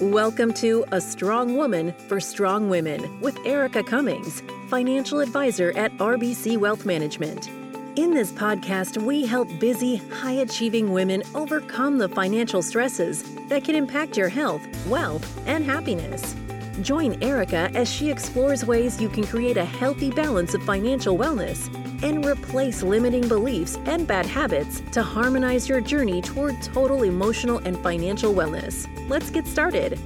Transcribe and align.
Welcome 0.00 0.52
to 0.54 0.84
A 0.90 1.00
Strong 1.00 1.56
Woman 1.56 1.92
for 2.08 2.18
Strong 2.18 2.68
Women 2.68 3.20
with 3.20 3.38
Erica 3.46 3.80
Cummings, 3.84 4.42
financial 4.68 5.20
advisor 5.20 5.70
at 5.76 5.96
RBC 5.98 6.58
Wealth 6.58 6.84
Management. 6.84 7.48
In 7.94 8.12
this 8.12 8.32
podcast, 8.32 9.00
we 9.00 9.24
help 9.24 9.48
busy, 9.60 9.94
high 9.94 10.32
achieving 10.32 10.92
women 10.92 11.22
overcome 11.36 11.98
the 11.98 12.08
financial 12.08 12.60
stresses 12.60 13.22
that 13.48 13.62
can 13.62 13.76
impact 13.76 14.16
your 14.16 14.28
health, 14.28 14.62
wealth, 14.88 15.40
and 15.46 15.64
happiness. 15.64 16.34
Join 16.82 17.22
Erica 17.22 17.70
as 17.74 17.88
she 17.88 18.10
explores 18.10 18.64
ways 18.64 19.00
you 19.00 19.08
can 19.08 19.24
create 19.24 19.56
a 19.56 19.64
healthy 19.64 20.10
balance 20.10 20.54
of 20.54 20.62
financial 20.64 21.16
wellness 21.16 21.72
and 22.02 22.26
replace 22.26 22.82
limiting 22.82 23.28
beliefs 23.28 23.78
and 23.86 24.08
bad 24.08 24.26
habits 24.26 24.82
to 24.90 25.00
harmonize 25.00 25.68
your 25.68 25.80
journey 25.80 26.20
toward 26.20 26.60
total 26.62 27.04
emotional 27.04 27.58
and 27.58 27.78
financial 27.78 28.34
wellness. 28.34 28.88
Let's 29.08 29.30
get 29.30 29.46
started. 29.46 30.00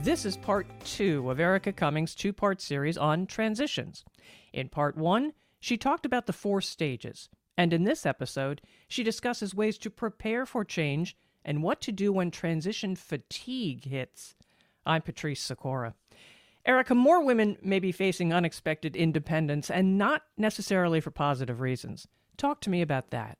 This 0.00 0.24
is 0.24 0.36
part 0.36 0.68
two 0.84 1.28
of 1.28 1.40
Erica 1.40 1.72
Cummings' 1.72 2.14
two 2.14 2.32
part 2.32 2.60
series 2.60 2.96
on 2.96 3.26
transitions. 3.26 4.04
In 4.52 4.68
part 4.68 4.96
one, 4.96 5.32
she 5.58 5.76
talked 5.76 6.06
about 6.06 6.26
the 6.26 6.32
four 6.32 6.60
stages, 6.60 7.28
and 7.56 7.72
in 7.72 7.82
this 7.82 8.06
episode, 8.06 8.62
she 8.86 9.02
discusses 9.02 9.56
ways 9.56 9.76
to 9.78 9.90
prepare 9.90 10.46
for 10.46 10.64
change 10.64 11.16
and 11.44 11.62
what 11.62 11.80
to 11.82 11.92
do 11.92 12.12
when 12.12 12.30
transition 12.30 12.96
fatigue 12.96 13.84
hits. 13.84 14.34
I'm 14.86 15.02
Patrice 15.02 15.40
Sikora. 15.40 15.94
Erica, 16.66 16.94
more 16.94 17.22
women 17.22 17.58
may 17.62 17.78
be 17.78 17.92
facing 17.92 18.32
unexpected 18.32 18.96
independence 18.96 19.70
and 19.70 19.98
not 19.98 20.22
necessarily 20.38 21.00
for 21.00 21.10
positive 21.10 21.60
reasons. 21.60 22.08
Talk 22.36 22.60
to 22.62 22.70
me 22.70 22.80
about 22.80 23.10
that. 23.10 23.38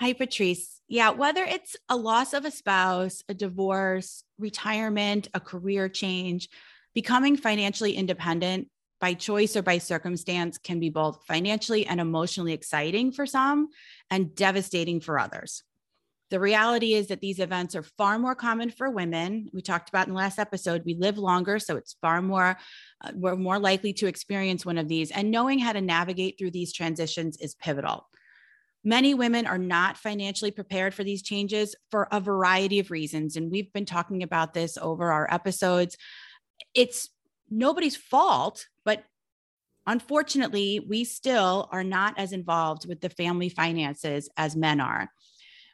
Hi, 0.00 0.12
Patrice. 0.12 0.80
Yeah, 0.88 1.10
whether 1.10 1.44
it's 1.44 1.76
a 1.88 1.96
loss 1.96 2.32
of 2.32 2.44
a 2.44 2.50
spouse, 2.50 3.22
a 3.28 3.34
divorce, 3.34 4.22
retirement, 4.38 5.28
a 5.34 5.40
career 5.40 5.88
change, 5.88 6.48
becoming 6.94 7.36
financially 7.36 7.94
independent 7.94 8.68
by 9.00 9.14
choice 9.14 9.56
or 9.56 9.62
by 9.62 9.78
circumstance 9.78 10.58
can 10.58 10.80
be 10.80 10.90
both 10.90 11.24
financially 11.26 11.86
and 11.86 12.00
emotionally 12.00 12.52
exciting 12.52 13.12
for 13.12 13.26
some 13.26 13.68
and 14.10 14.34
devastating 14.34 15.00
for 15.00 15.18
others. 15.18 15.62
The 16.30 16.40
reality 16.40 16.92
is 16.92 17.06
that 17.06 17.20
these 17.20 17.38
events 17.38 17.74
are 17.74 17.82
far 17.82 18.18
more 18.18 18.34
common 18.34 18.70
for 18.70 18.90
women. 18.90 19.48
We 19.52 19.62
talked 19.62 19.88
about 19.88 20.06
in 20.06 20.12
the 20.12 20.18
last 20.18 20.38
episode, 20.38 20.82
we 20.84 20.94
live 20.94 21.16
longer, 21.16 21.58
so 21.58 21.76
it's 21.76 21.96
far 22.02 22.20
more, 22.20 22.58
uh, 23.02 23.12
we're 23.14 23.36
more 23.36 23.58
likely 23.58 23.94
to 23.94 24.06
experience 24.06 24.66
one 24.66 24.76
of 24.76 24.88
these. 24.88 25.10
And 25.10 25.30
knowing 25.30 25.58
how 25.58 25.72
to 25.72 25.80
navigate 25.80 26.38
through 26.38 26.50
these 26.50 26.72
transitions 26.72 27.38
is 27.38 27.54
pivotal. 27.54 28.08
Many 28.84 29.14
women 29.14 29.46
are 29.46 29.58
not 29.58 29.96
financially 29.96 30.50
prepared 30.50 30.94
for 30.94 31.02
these 31.02 31.22
changes 31.22 31.74
for 31.90 32.08
a 32.12 32.20
variety 32.20 32.78
of 32.78 32.90
reasons. 32.90 33.36
And 33.36 33.50
we've 33.50 33.72
been 33.72 33.86
talking 33.86 34.22
about 34.22 34.54
this 34.54 34.76
over 34.76 35.10
our 35.10 35.32
episodes. 35.32 35.96
It's 36.74 37.08
nobody's 37.50 37.96
fault, 37.96 38.66
but 38.84 39.04
unfortunately, 39.86 40.80
we 40.86 41.04
still 41.04 41.68
are 41.72 41.84
not 41.84 42.18
as 42.18 42.32
involved 42.32 42.86
with 42.86 43.00
the 43.00 43.08
family 43.08 43.48
finances 43.48 44.28
as 44.36 44.54
men 44.54 44.80
are. 44.80 45.10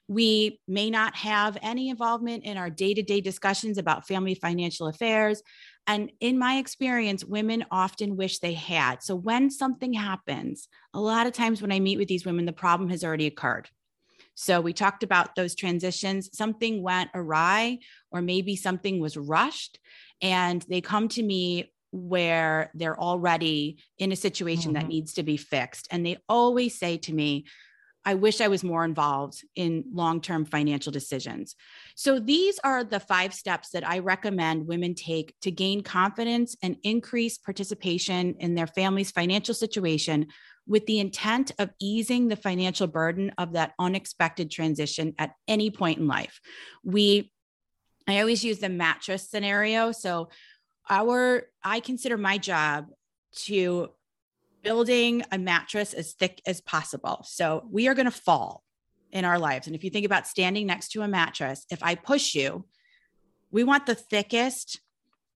We 0.08 0.60
may 0.68 0.90
not 0.90 1.16
have 1.16 1.56
any 1.62 1.88
involvement 1.88 2.44
in 2.44 2.56
our 2.56 2.70
day 2.70 2.94
to 2.94 3.02
day 3.02 3.20
discussions 3.20 3.78
about 3.78 4.06
family 4.06 4.34
financial 4.34 4.86
affairs. 4.86 5.42
And 5.86 6.10
in 6.20 6.38
my 6.38 6.56
experience, 6.56 7.24
women 7.24 7.64
often 7.70 8.16
wish 8.16 8.38
they 8.38 8.54
had. 8.54 9.02
So 9.02 9.14
when 9.14 9.50
something 9.50 9.92
happens, 9.92 10.68
a 10.94 11.00
lot 11.00 11.26
of 11.26 11.32
times 11.32 11.60
when 11.60 11.72
I 11.72 11.80
meet 11.80 11.98
with 11.98 12.08
these 12.08 12.24
women, 12.24 12.44
the 12.44 12.52
problem 12.52 12.88
has 12.90 13.04
already 13.04 13.26
occurred. 13.26 13.68
So 14.34 14.60
we 14.60 14.72
talked 14.72 15.02
about 15.02 15.36
those 15.36 15.54
transitions. 15.54 16.30
Something 16.36 16.82
went 16.82 17.10
awry, 17.14 17.78
or 18.10 18.20
maybe 18.20 18.56
something 18.56 19.00
was 19.00 19.16
rushed, 19.16 19.78
and 20.20 20.64
they 20.68 20.80
come 20.80 21.08
to 21.08 21.22
me 21.22 21.72
where 21.92 22.72
they're 22.74 22.98
already 22.98 23.78
in 23.98 24.10
a 24.10 24.16
situation 24.16 24.72
mm-hmm. 24.72 24.82
that 24.82 24.88
needs 24.88 25.14
to 25.14 25.22
be 25.22 25.36
fixed. 25.36 25.86
And 25.90 26.04
they 26.04 26.18
always 26.28 26.76
say 26.76 26.96
to 26.98 27.14
me, 27.14 27.46
I 28.04 28.14
wish 28.14 28.40
I 28.40 28.48
was 28.48 28.62
more 28.62 28.84
involved 28.84 29.42
in 29.54 29.84
long 29.92 30.20
term 30.20 30.44
financial 30.44 30.92
decisions. 30.92 31.56
So, 31.96 32.18
these 32.18 32.58
are 32.62 32.84
the 32.84 33.00
five 33.00 33.32
steps 33.32 33.70
that 33.70 33.88
I 33.88 34.00
recommend 34.00 34.66
women 34.66 34.94
take 34.94 35.34
to 35.40 35.50
gain 35.50 35.82
confidence 35.82 36.56
and 36.62 36.76
increase 36.82 37.38
participation 37.38 38.36
in 38.38 38.54
their 38.54 38.66
family's 38.66 39.10
financial 39.10 39.54
situation 39.54 40.26
with 40.66 40.86
the 40.86 40.98
intent 40.98 41.52
of 41.58 41.70
easing 41.80 42.28
the 42.28 42.36
financial 42.36 42.86
burden 42.86 43.32
of 43.38 43.52
that 43.52 43.72
unexpected 43.78 44.50
transition 44.50 45.14
at 45.18 45.32
any 45.46 45.70
point 45.70 45.98
in 45.98 46.06
life. 46.06 46.40
We, 46.82 47.30
I 48.06 48.20
always 48.20 48.44
use 48.44 48.58
the 48.58 48.68
mattress 48.68 49.30
scenario. 49.30 49.92
So, 49.92 50.28
our, 50.90 51.44
I 51.62 51.80
consider 51.80 52.18
my 52.18 52.36
job 52.36 52.88
to 53.46 53.88
building 54.64 55.22
a 55.30 55.38
mattress 55.38 55.94
as 55.94 56.14
thick 56.14 56.42
as 56.46 56.60
possible. 56.60 57.24
So 57.28 57.68
we 57.70 57.86
are 57.86 57.94
going 57.94 58.06
to 58.06 58.10
fall 58.10 58.64
in 59.12 59.24
our 59.24 59.38
lives. 59.38 59.68
And 59.68 59.76
if 59.76 59.84
you 59.84 59.90
think 59.90 60.06
about 60.06 60.26
standing 60.26 60.66
next 60.66 60.88
to 60.88 61.02
a 61.02 61.08
mattress, 61.08 61.64
if 61.70 61.82
I 61.82 61.94
push 61.94 62.34
you, 62.34 62.64
we 63.52 63.62
want 63.62 63.86
the 63.86 63.94
thickest, 63.94 64.80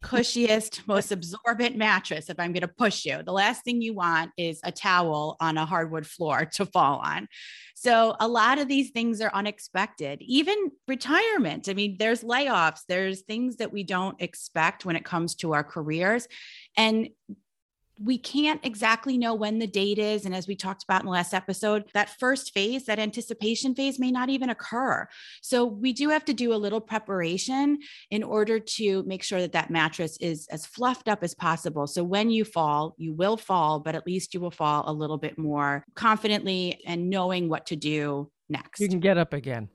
cushiest, 0.03 0.83
most 0.89 1.13
absorbent 1.13 1.77
mattress 1.77 2.29
if 2.29 2.41
I'm 2.41 2.53
going 2.53 2.63
to 2.63 2.69
push 2.69 3.05
you. 3.05 3.23
The 3.23 3.33
last 3.33 3.63
thing 3.65 3.81
you 3.81 3.95
want 3.95 4.33
is 4.37 4.59
a 4.65 4.73
towel 4.73 5.37
on 5.41 5.57
a 5.57 5.67
hardwood 5.67 6.07
floor 6.07 6.47
to 6.55 6.67
fall 6.67 6.99
on. 6.99 7.29
So 7.77 8.17
a 8.19 8.27
lot 8.27 8.59
of 8.59 8.67
these 8.67 8.91
things 8.91 9.21
are 9.21 9.31
unexpected. 9.33 10.21
Even 10.23 10.73
retirement. 10.89 11.69
I 11.69 11.75
mean, 11.75 11.97
there's 11.99 12.25
layoffs, 12.25 12.81
there's 12.89 13.23
things 13.23 13.59
that 13.59 13.73
we 13.73 13.85
don't 13.85 14.21
expect 14.21 14.85
when 14.85 14.97
it 14.97 15.05
comes 15.05 15.37
to 15.37 15.55
our 15.55 15.63
careers. 15.63 16.27
And 16.77 17.11
we 18.03 18.19
can't 18.19 18.65
exactly 18.65 19.19
know 19.19 19.35
when 19.35 19.59
the 19.59 19.67
date 19.67 19.99
is. 19.99 20.25
And 20.25 20.35
as 20.35 20.47
we 20.47 20.55
talked 20.55 20.85
about 20.85 21.01
in 21.01 21.07
the 21.07 21.13
last 21.13 21.35
episode, 21.35 21.85
that 21.95 22.19
first 22.19 22.53
phase, 22.55 22.85
that 22.87 22.99
anticipation 22.99 23.75
phase, 23.75 23.99
may 23.99 24.11
not 24.11 24.29
even 24.29 24.51
occur. 24.51 25.09
So 25.43 25.65
we 25.65 25.93
do 25.93 26.09
have 26.11 26.25
to 26.27 26.33
do 26.33 26.53
a 26.53 26.57
little 26.57 26.81
preparation 26.81 27.79
in 28.11 28.23
order 28.23 28.59
to 28.59 29.03
make 29.05 29.23
sure 29.23 29.41
that 29.41 29.53
that 29.53 29.71
mattress 29.71 30.17
is 30.21 30.47
as 30.49 30.67
fluffed 30.67 31.09
up 31.09 31.23
as 31.23 31.35
possible. 31.35 31.87
So 31.87 32.05
when 32.05 32.31
you 32.31 32.45
fall, 32.45 32.95
you 32.99 33.13
will 33.13 33.37
fall, 33.37 33.81
but 33.81 33.95
at 33.95 34.07
least 34.07 34.35
you 34.35 34.41
will 34.41 34.51
fall 34.51 34.85
a 34.87 34.93
little 34.93 35.19
bit 35.19 35.39
more 35.39 35.85
confidently 35.95 36.81
and 36.87 37.11
knowing 37.11 37.49
what 37.49 37.67
to 37.67 37.77
do 37.77 38.31
next. 38.49 38.81
You 38.81 38.89
can 38.89 39.01
get 39.01 39.19
up 39.19 39.33
again. 39.33 39.69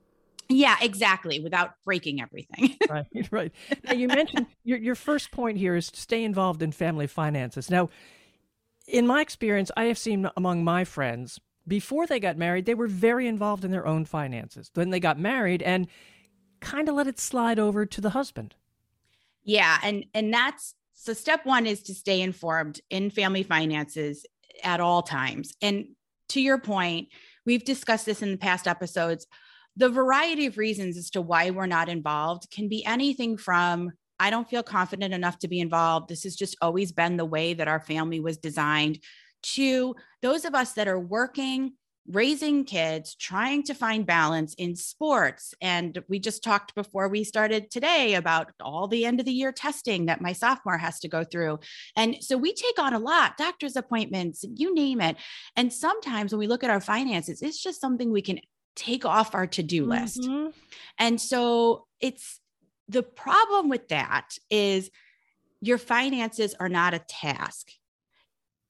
Yeah, 0.49 0.75
exactly, 0.81 1.39
without 1.39 1.75
breaking 1.85 2.21
everything. 2.21 2.77
right, 2.89 3.05
right. 3.31 3.51
Now 3.85 3.93
you 3.93 4.07
mentioned 4.07 4.47
your 4.63 4.77
your 4.77 4.95
first 4.95 5.31
point 5.31 5.57
here 5.57 5.75
is 5.75 5.89
to 5.91 5.99
stay 5.99 6.23
involved 6.23 6.61
in 6.61 6.71
family 6.71 7.07
finances. 7.07 7.69
Now, 7.69 7.89
in 8.87 9.07
my 9.07 9.21
experience, 9.21 9.71
I 9.77 9.85
have 9.85 9.97
seen 9.97 10.29
among 10.35 10.63
my 10.63 10.83
friends 10.83 11.39
before 11.67 12.07
they 12.07 12.19
got 12.19 12.37
married, 12.37 12.65
they 12.65 12.75
were 12.75 12.87
very 12.87 13.27
involved 13.27 13.63
in 13.63 13.71
their 13.71 13.87
own 13.87 14.05
finances. 14.05 14.69
Then 14.73 14.89
they 14.89 14.99
got 14.99 15.17
married 15.17 15.61
and 15.61 15.87
kind 16.59 16.89
of 16.89 16.95
let 16.95 17.07
it 17.07 17.19
slide 17.19 17.59
over 17.59 17.85
to 17.85 18.01
the 18.01 18.11
husband. 18.11 18.55
Yeah, 19.43 19.77
and 19.83 20.05
and 20.13 20.33
that's 20.33 20.75
so 20.93 21.13
step 21.13 21.45
1 21.45 21.65
is 21.65 21.83
to 21.83 21.93
stay 21.93 22.21
informed 22.21 22.79
in 22.89 23.09
family 23.09 23.43
finances 23.43 24.25
at 24.63 24.79
all 24.79 25.01
times. 25.01 25.53
And 25.61 25.87
to 26.29 26.41
your 26.41 26.57
point, 26.57 27.09
we've 27.45 27.65
discussed 27.65 28.05
this 28.05 28.21
in 28.21 28.31
the 28.31 28.37
past 28.37 28.67
episodes 28.67 29.27
the 29.75 29.89
variety 29.89 30.45
of 30.45 30.57
reasons 30.57 30.97
as 30.97 31.09
to 31.11 31.22
why 31.22 31.50
we're 31.50 31.66
not 31.66 31.89
involved 31.89 32.50
can 32.51 32.67
be 32.67 32.85
anything 32.85 33.38
from 33.38 33.91
I 34.19 34.29
don't 34.29 34.50
feel 34.50 34.63
confident 34.63 35.13
enough 35.13 35.39
to 35.39 35.47
be 35.47 35.59
involved. 35.59 36.07
This 36.07 36.23
has 36.23 36.35
just 36.35 36.56
always 36.61 36.91
been 36.91 37.17
the 37.17 37.25
way 37.25 37.56
that 37.56 37.67
our 37.67 37.79
family 37.79 38.19
was 38.19 38.38
designed. 38.38 39.00
To 39.56 39.95
those 40.22 40.45
of 40.45 40.56
us 40.56 40.73
that 40.73 40.88
are 40.88 41.00
working, 41.00 41.73
raising 42.07 42.66
kids, 42.66 43.16
trying 43.16 43.63
to 43.63 43.73
find 43.73 44.06
balance 44.06 44.53
in 44.56 44.75
sports. 44.75 45.53
And 45.62 46.01
we 46.09 46.19
just 46.19 46.44
talked 46.44 46.75
before 46.75 47.07
we 47.07 47.24
started 47.24 47.71
today 47.71 48.15
about 48.15 48.51
all 48.62 48.88
the 48.88 49.06
end 49.06 49.19
of 49.19 49.25
the 49.25 49.31
year 49.31 49.51
testing 49.51 50.06
that 50.06 50.21
my 50.21 50.33
sophomore 50.33 50.77
has 50.77 51.00
to 51.00 51.07
go 51.07 51.24
through. 51.24 51.59
And 51.95 52.18
so 52.21 52.38
we 52.38 52.53
take 52.53 52.77
on 52.77 52.94
a 52.94 53.00
lot, 53.00 53.38
doctor's 53.38 53.75
appointments, 53.75 54.44
you 54.53 54.74
name 54.74 55.01
it. 55.01 55.18
And 55.56 55.71
sometimes 55.71 56.31
when 56.31 56.39
we 56.39 56.47
look 56.47 56.63
at 56.63 56.69
our 56.69 56.81
finances, 56.81 57.42
it's 57.42 57.62
just 57.62 57.81
something 57.81 58.12
we 58.12 58.21
can 58.21 58.39
take 58.75 59.05
off 59.05 59.35
our 59.35 59.47
to-do 59.47 59.85
list. 59.85 60.21
Mm-hmm. 60.21 60.49
And 60.97 61.19
so 61.19 61.85
it's 61.99 62.39
the 62.87 63.03
problem 63.03 63.69
with 63.69 63.89
that 63.89 64.37
is 64.49 64.89
your 65.61 65.77
finances 65.77 66.55
are 66.59 66.69
not 66.69 66.93
a 66.93 66.99
task. 66.99 67.71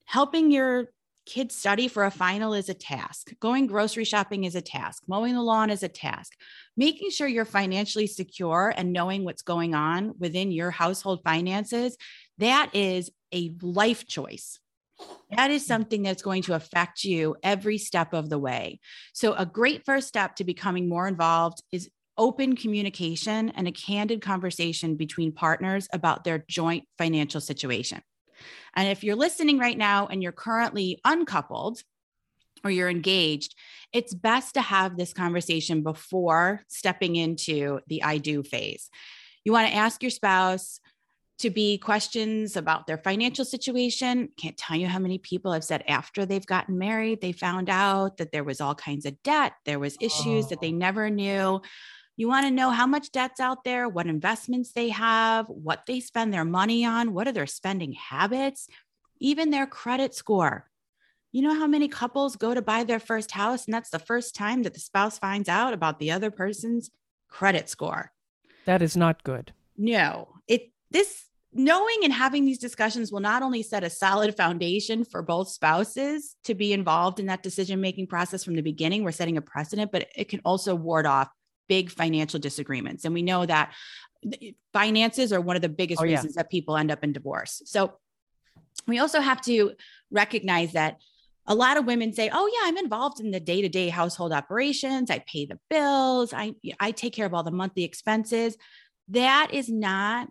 Helping 0.05 0.51
your 0.51 0.89
kids 1.25 1.55
study 1.55 1.87
for 1.87 2.03
a 2.03 2.11
final 2.11 2.53
is 2.53 2.69
a 2.69 2.73
task. 2.73 3.31
Going 3.39 3.65
grocery 3.65 4.03
shopping 4.03 4.43
is 4.43 4.55
a 4.55 4.61
task. 4.61 5.03
Mowing 5.07 5.33
the 5.33 5.41
lawn 5.41 5.69
is 5.69 5.81
a 5.81 5.87
task. 5.87 6.33
Making 6.75 7.09
sure 7.09 7.27
you're 7.27 7.45
financially 7.45 8.07
secure 8.07 8.73
and 8.75 8.91
knowing 8.91 9.23
what's 9.23 9.41
going 9.41 9.73
on 9.73 10.13
within 10.19 10.51
your 10.51 10.69
household 10.69 11.21
finances, 11.23 11.97
that 12.39 12.69
is 12.73 13.09
a 13.33 13.53
life 13.61 14.05
choice. 14.05 14.59
That 15.35 15.51
is 15.51 15.65
something 15.65 16.03
that's 16.03 16.21
going 16.21 16.43
to 16.43 16.53
affect 16.53 17.03
you 17.03 17.35
every 17.41 17.77
step 17.77 18.13
of 18.13 18.29
the 18.29 18.37
way. 18.37 18.79
So, 19.13 19.33
a 19.33 19.45
great 19.45 19.85
first 19.85 20.07
step 20.07 20.35
to 20.35 20.43
becoming 20.43 20.87
more 20.87 21.07
involved 21.07 21.63
is 21.71 21.89
open 22.17 22.55
communication 22.55 23.49
and 23.49 23.67
a 23.67 23.71
candid 23.71 24.21
conversation 24.21 24.95
between 24.95 25.31
partners 25.31 25.87
about 25.91 26.23
their 26.23 26.45
joint 26.47 26.85
financial 26.97 27.41
situation. 27.41 28.01
And 28.75 28.87
if 28.87 29.03
you're 29.03 29.15
listening 29.15 29.57
right 29.57 29.77
now 29.77 30.07
and 30.07 30.21
you're 30.21 30.31
currently 30.31 30.99
uncoupled 31.03 31.81
or 32.63 32.71
you're 32.71 32.89
engaged, 32.89 33.55
it's 33.91 34.13
best 34.13 34.53
to 34.55 34.61
have 34.61 34.95
this 34.97 35.13
conversation 35.13 35.83
before 35.83 36.61
stepping 36.67 37.15
into 37.15 37.79
the 37.87 38.03
I 38.03 38.17
do 38.17 38.43
phase. 38.43 38.89
You 39.43 39.51
want 39.51 39.67
to 39.67 39.75
ask 39.75 40.01
your 40.01 40.09
spouse, 40.09 40.79
to 41.39 41.49
be 41.49 41.77
questions 41.77 42.55
about 42.55 42.87
their 42.87 42.97
financial 42.97 43.43
situation. 43.43 44.29
Can't 44.37 44.57
tell 44.57 44.77
you 44.77 44.87
how 44.87 44.99
many 44.99 45.17
people 45.17 45.51
have 45.51 45.63
said 45.63 45.83
after 45.87 46.25
they've 46.25 46.45
gotten 46.45 46.77
married, 46.77 47.21
they 47.21 47.31
found 47.31 47.69
out 47.69 48.17
that 48.17 48.31
there 48.31 48.43
was 48.43 48.61
all 48.61 48.75
kinds 48.75 49.05
of 49.05 49.21
debt, 49.23 49.53
there 49.65 49.79
was 49.79 49.97
issues 49.99 50.45
oh. 50.45 50.49
that 50.49 50.61
they 50.61 50.71
oh. 50.71 50.75
never 50.75 51.09
knew. 51.09 51.61
You 52.15 52.27
want 52.27 52.45
to 52.45 52.51
know 52.51 52.69
how 52.69 52.85
much 52.85 53.11
debt's 53.11 53.39
out 53.39 53.63
there, 53.63 53.89
what 53.89 54.05
investments 54.05 54.71
they 54.71 54.89
have, 54.89 55.47
what 55.47 55.85
they 55.87 55.99
spend 55.99 56.31
their 56.31 56.45
money 56.45 56.85
on, 56.85 57.13
what 57.13 57.27
are 57.27 57.31
their 57.31 57.47
spending 57.47 57.93
habits, 57.93 58.67
even 59.19 59.49
their 59.49 59.65
credit 59.65 60.13
score. 60.13 60.69
You 61.31 61.41
know 61.41 61.55
how 61.55 61.65
many 61.65 61.87
couples 61.87 62.35
go 62.35 62.53
to 62.53 62.61
buy 62.61 62.83
their 62.83 62.99
first 62.99 63.31
house, 63.31 63.65
and 63.65 63.73
that's 63.73 63.89
the 63.89 63.97
first 63.97 64.35
time 64.35 64.61
that 64.63 64.75
the 64.75 64.79
spouse 64.79 65.17
finds 65.17 65.49
out 65.49 65.73
about 65.73 65.97
the 65.97 66.11
other 66.11 66.29
person's 66.29 66.91
credit 67.27 67.67
score. 67.67 68.11
That 68.65 68.83
is 68.83 68.95
not 68.95 69.23
good. 69.23 69.51
No, 69.75 70.29
it 70.47 70.72
this 70.93 71.25
knowing 71.51 71.97
and 72.03 72.13
having 72.13 72.45
these 72.45 72.57
discussions 72.57 73.11
will 73.11 73.19
not 73.19 73.43
only 73.43 73.61
set 73.61 73.83
a 73.83 73.89
solid 73.89 74.35
foundation 74.35 75.03
for 75.03 75.21
both 75.21 75.49
spouses 75.49 76.35
to 76.45 76.55
be 76.55 76.73
involved 76.73 77.19
in 77.19 77.27
that 77.27 77.43
decision 77.43 77.79
making 77.79 78.07
process 78.07 78.43
from 78.43 78.55
the 78.55 78.61
beginning 78.61 79.03
we're 79.03 79.11
setting 79.11 79.37
a 79.37 79.41
precedent 79.41 79.91
but 79.91 80.07
it 80.15 80.29
can 80.29 80.41
also 80.45 80.73
ward 80.73 81.05
off 81.05 81.29
big 81.67 81.89
financial 81.89 82.39
disagreements. 82.39 83.05
And 83.05 83.13
we 83.13 83.21
know 83.21 83.45
that 83.45 83.73
finances 84.71 85.33
are 85.33 85.41
one 85.41 85.55
of 85.55 85.61
the 85.61 85.69
biggest 85.69 86.01
oh, 86.01 86.03
reasons 86.03 86.33
yeah. 86.35 86.43
that 86.43 86.51
people 86.51 86.77
end 86.77 86.91
up 86.91 87.03
in 87.03 87.13
divorce. 87.13 87.61
So 87.65 87.93
we 88.87 88.99
also 88.99 89.19
have 89.19 89.41
to 89.41 89.73
recognize 90.11 90.73
that 90.73 90.97
a 91.45 91.55
lot 91.55 91.75
of 91.75 91.85
women 91.85 92.13
say 92.13 92.29
oh 92.31 92.49
yeah 92.53 92.69
i'm 92.69 92.77
involved 92.77 93.19
in 93.19 93.29
the 93.31 93.39
day-to-day 93.39 93.89
household 93.89 94.31
operations. 94.31 95.11
I 95.11 95.19
pay 95.19 95.45
the 95.45 95.59
bills. 95.69 96.33
I 96.33 96.55
i 96.79 96.91
take 96.91 97.13
care 97.13 97.25
of 97.25 97.33
all 97.33 97.43
the 97.43 97.51
monthly 97.51 97.83
expenses. 97.83 98.55
That 99.09 99.49
is 99.51 99.67
not 99.67 100.29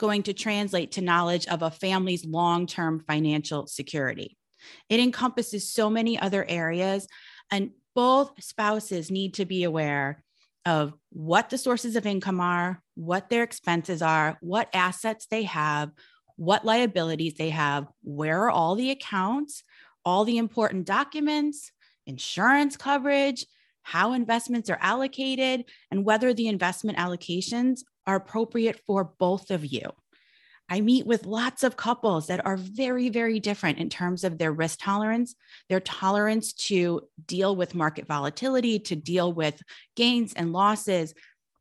going 0.00 0.22
to 0.22 0.32
translate 0.32 0.92
to 0.92 1.02
knowledge 1.02 1.46
of 1.46 1.60
a 1.60 1.70
family's 1.70 2.24
long 2.24 2.66
term 2.66 3.04
financial 3.06 3.66
security. 3.66 4.36
It 4.88 4.98
encompasses 4.98 5.72
so 5.72 5.90
many 5.90 6.18
other 6.18 6.44
areas, 6.48 7.06
and 7.52 7.70
both 7.94 8.32
spouses 8.42 9.10
need 9.10 9.34
to 9.34 9.44
be 9.44 9.64
aware 9.64 10.24
of 10.64 10.94
what 11.10 11.50
the 11.50 11.58
sources 11.58 11.96
of 11.96 12.06
income 12.06 12.40
are, 12.40 12.82
what 12.94 13.28
their 13.28 13.42
expenses 13.42 14.00
are, 14.00 14.38
what 14.40 14.68
assets 14.72 15.26
they 15.30 15.42
have, 15.44 15.90
what 16.36 16.64
liabilities 16.64 17.34
they 17.34 17.50
have, 17.50 17.86
where 18.02 18.44
are 18.44 18.50
all 18.50 18.74
the 18.74 18.90
accounts, 18.90 19.62
all 20.04 20.24
the 20.24 20.38
important 20.38 20.86
documents, 20.86 21.72
insurance 22.06 22.76
coverage, 22.76 23.44
how 23.82 24.14
investments 24.14 24.70
are 24.70 24.78
allocated, 24.80 25.64
and 25.90 26.04
whether 26.04 26.32
the 26.32 26.48
investment 26.48 26.96
allocations 26.96 27.80
are 28.06 28.16
appropriate 28.16 28.80
for 28.86 29.04
both 29.04 29.50
of 29.50 29.64
you. 29.64 29.90
I 30.68 30.80
meet 30.80 31.04
with 31.04 31.26
lots 31.26 31.64
of 31.64 31.76
couples 31.76 32.28
that 32.28 32.46
are 32.46 32.56
very, 32.56 33.08
very 33.08 33.40
different 33.40 33.78
in 33.78 33.90
terms 33.90 34.22
of 34.22 34.38
their 34.38 34.52
risk 34.52 34.78
tolerance, 34.80 35.34
their 35.68 35.80
tolerance 35.80 36.52
to 36.52 37.02
deal 37.26 37.56
with 37.56 37.74
market 37.74 38.06
volatility, 38.06 38.78
to 38.78 38.94
deal 38.94 39.32
with 39.32 39.60
gains 39.96 40.32
and 40.32 40.52
losses. 40.52 41.12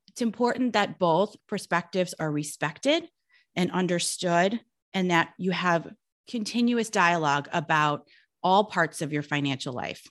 It's 0.08 0.22
important 0.22 0.74
that 0.74 1.00
both 1.00 1.36
perspectives 1.48 2.14
are 2.20 2.32
respected 2.32 3.10
and 3.56 3.72
understood, 3.72 4.60
and 4.94 5.10
that 5.10 5.34
you 5.40 5.52
have 5.52 5.92
continuous 6.28 6.92
dialogue 6.92 7.50
about 7.52 8.08
all 8.44 8.66
parts 8.66 9.02
of 9.02 9.12
your 9.12 9.24
financial 9.24 9.74
life. 9.74 10.06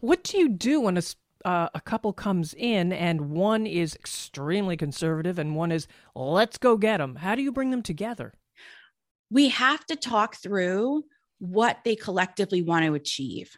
What 0.00 0.24
do 0.24 0.36
you 0.38 0.48
do 0.48 0.80
when 0.80 0.96
a 0.96 1.02
uh, 1.44 1.68
a 1.74 1.80
couple 1.80 2.12
comes 2.12 2.54
in 2.54 2.92
and 2.92 3.30
one 3.30 3.66
is 3.66 3.94
extremely 3.94 4.76
conservative 4.76 5.38
and 5.38 5.56
one 5.56 5.72
is 5.72 5.86
let's 6.14 6.58
go 6.58 6.76
get 6.76 6.98
them 6.98 7.16
how 7.16 7.34
do 7.34 7.42
you 7.42 7.52
bring 7.52 7.70
them 7.70 7.82
together? 7.82 8.34
We 9.30 9.48
have 9.50 9.84
to 9.86 9.96
talk 9.96 10.36
through 10.36 11.04
what 11.38 11.78
they 11.84 11.96
collectively 11.96 12.62
want 12.62 12.84
to 12.84 12.94
achieve. 12.94 13.56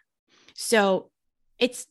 So 0.55 1.11
it's 1.59 1.87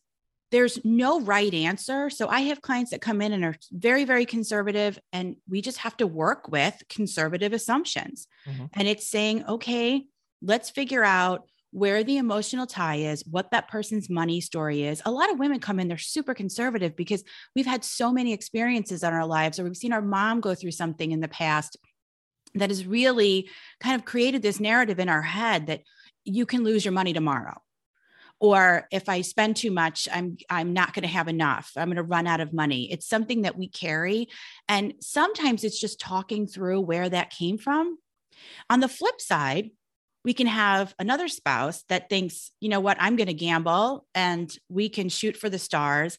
there's 0.52 0.84
no 0.84 1.22
right 1.22 1.54
answer. 1.54 2.10
So 2.10 2.28
i 2.28 2.42
have 2.42 2.62
clients 2.62 2.92
that 2.92 3.02
come 3.02 3.22
in 3.22 3.34
and 3.34 3.44
are 3.44 3.56
very 3.72 4.06
very 4.06 4.26
conservative 4.26 5.00
and 5.14 5.36
we 5.50 5.62
just 5.62 5.80
have 5.80 5.98
to 5.98 6.08
work 6.08 6.50
with 6.50 6.82
conservative 6.90 7.54
assumptions. 7.54 8.28
Mm-hmm. 8.48 8.66
and 8.74 8.88
it's 8.88 9.08
saying 9.08 9.46
okay 9.48 10.06
let's 10.42 10.70
figure 10.70 11.04
out 11.04 11.48
where 11.72 12.04
the 12.04 12.18
emotional 12.18 12.68
tie 12.68 12.98
is, 12.98 13.24
what 13.26 13.52
that 13.52 13.70
person's 13.70 14.10
money 14.10 14.42
story 14.42 14.84
is. 14.84 15.02
A 15.06 15.12
lot 15.12 15.32
of 15.32 15.40
women 15.40 15.60
come 15.60 15.80
in, 15.80 15.88
they're 15.88 15.98
super 15.98 16.34
conservative 16.34 16.96
because 16.96 17.24
we've 17.56 17.66
had 17.66 17.84
so 17.84 18.12
many 18.12 18.34
experiences 18.34 19.04
in 19.04 19.14
our 19.14 19.26
lives, 19.26 19.58
or 19.60 19.64
we've 19.64 19.78
seen 19.78 19.94
our 19.94 20.02
mom 20.02 20.42
go 20.42 20.54
through 20.54 20.72
something 20.72 21.12
in 21.12 21.22
the 21.22 21.28
past 21.28 21.78
that 22.56 22.70
has 22.70 22.86
really 22.86 23.50
kind 23.80 23.96
of 23.96 24.06
created 24.06 24.42
this 24.42 24.60
narrative 24.60 25.00
in 25.00 25.08
our 25.10 25.22
head 25.22 25.68
that 25.68 25.82
you 26.26 26.46
can 26.46 26.64
lose 26.64 26.84
your 26.84 26.92
money 26.92 27.14
tomorrow 27.14 27.58
or 28.42 28.88
if 28.92 29.08
i 29.08 29.22
spend 29.22 29.56
too 29.56 29.72
much 29.72 30.08
i'm 30.12 30.36
i'm 30.50 30.74
not 30.74 30.94
going 30.94 31.04
to 31.04 31.08
have 31.08 31.30
enough. 31.30 31.72
I'm 31.78 31.88
going 31.88 31.96
to 31.96 32.04
run 32.04 32.28
out 32.28 32.42
of 32.42 32.52
money. 32.52 32.92
It's 32.92 33.08
something 33.08 33.44
that 33.44 33.58
we 33.58 33.70
carry. 33.70 34.28
And 34.68 34.96
sometimes 35.00 35.64
it's 35.64 35.80
just 35.80 36.00
talking 36.00 36.48
through 36.48 36.82
where 36.82 37.08
that 37.08 37.30
came 37.30 37.58
from. 37.58 37.98
On 38.70 38.80
the 38.80 38.90
flip 38.90 39.22
side 39.22 39.70
we 40.24 40.34
can 40.34 40.48
have 40.48 40.94
another 41.00 41.28
spouse 41.28 41.84
that 41.90 42.10
thinks, 42.10 42.52
you 42.60 42.70
know 42.70 42.80
what, 42.80 42.98
I'm 43.00 43.16
going 43.16 43.28
to 43.28 43.34
gamble 43.34 44.06
and 44.14 44.54
we 44.70 44.90
can 44.90 45.10
shoot 45.10 45.36
for 45.36 45.50
the 45.50 45.60
stars. 45.60 46.18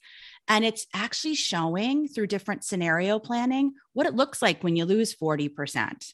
And 0.49 0.65
it's 0.65 0.87
actually 0.93 1.37
showing 1.37 2.09
through 2.09 2.27
different 2.27 2.65
scenario 2.65 3.19
planning 3.19 3.75
what 3.93 4.07
it 4.07 4.15
looks 4.15 4.43
like 4.43 4.65
when 4.65 4.75
you 4.75 4.85
lose 4.85 5.15
40%, 5.15 6.13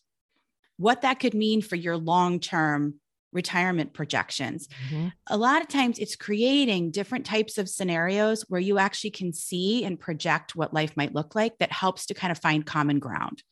what 0.77 1.03
that 1.03 1.19
could 1.19 1.35
mean 1.35 1.63
for 1.63 1.77
your 1.77 1.97
long 1.97 2.41
term 2.41 2.95
retirement 3.33 3.93
projections. 3.93 4.69
Mm-hmm. 4.69 5.09
A 5.29 5.37
lot 5.37 5.61
of 5.61 5.69
times 5.69 5.99
it's 5.99 6.17
creating 6.17 6.91
different 6.91 7.27
types 7.27 7.59
of 7.59 7.69
scenarios 7.69 8.45
where 8.49 8.61
you 8.61 8.79
actually 8.79 9.11
can 9.11 9.33
see 9.33 9.85
and 9.85 10.01
project 10.01 10.57
what 10.57 10.73
life 10.73 10.97
might 10.97 11.15
look 11.15 11.35
like 11.35 11.59
that 11.59 11.73
helps 11.73 12.07
to 12.07 12.15
kind 12.15 12.31
of 12.31 12.39
find 12.39 12.65
common 12.65 12.99
ground. 12.99 13.43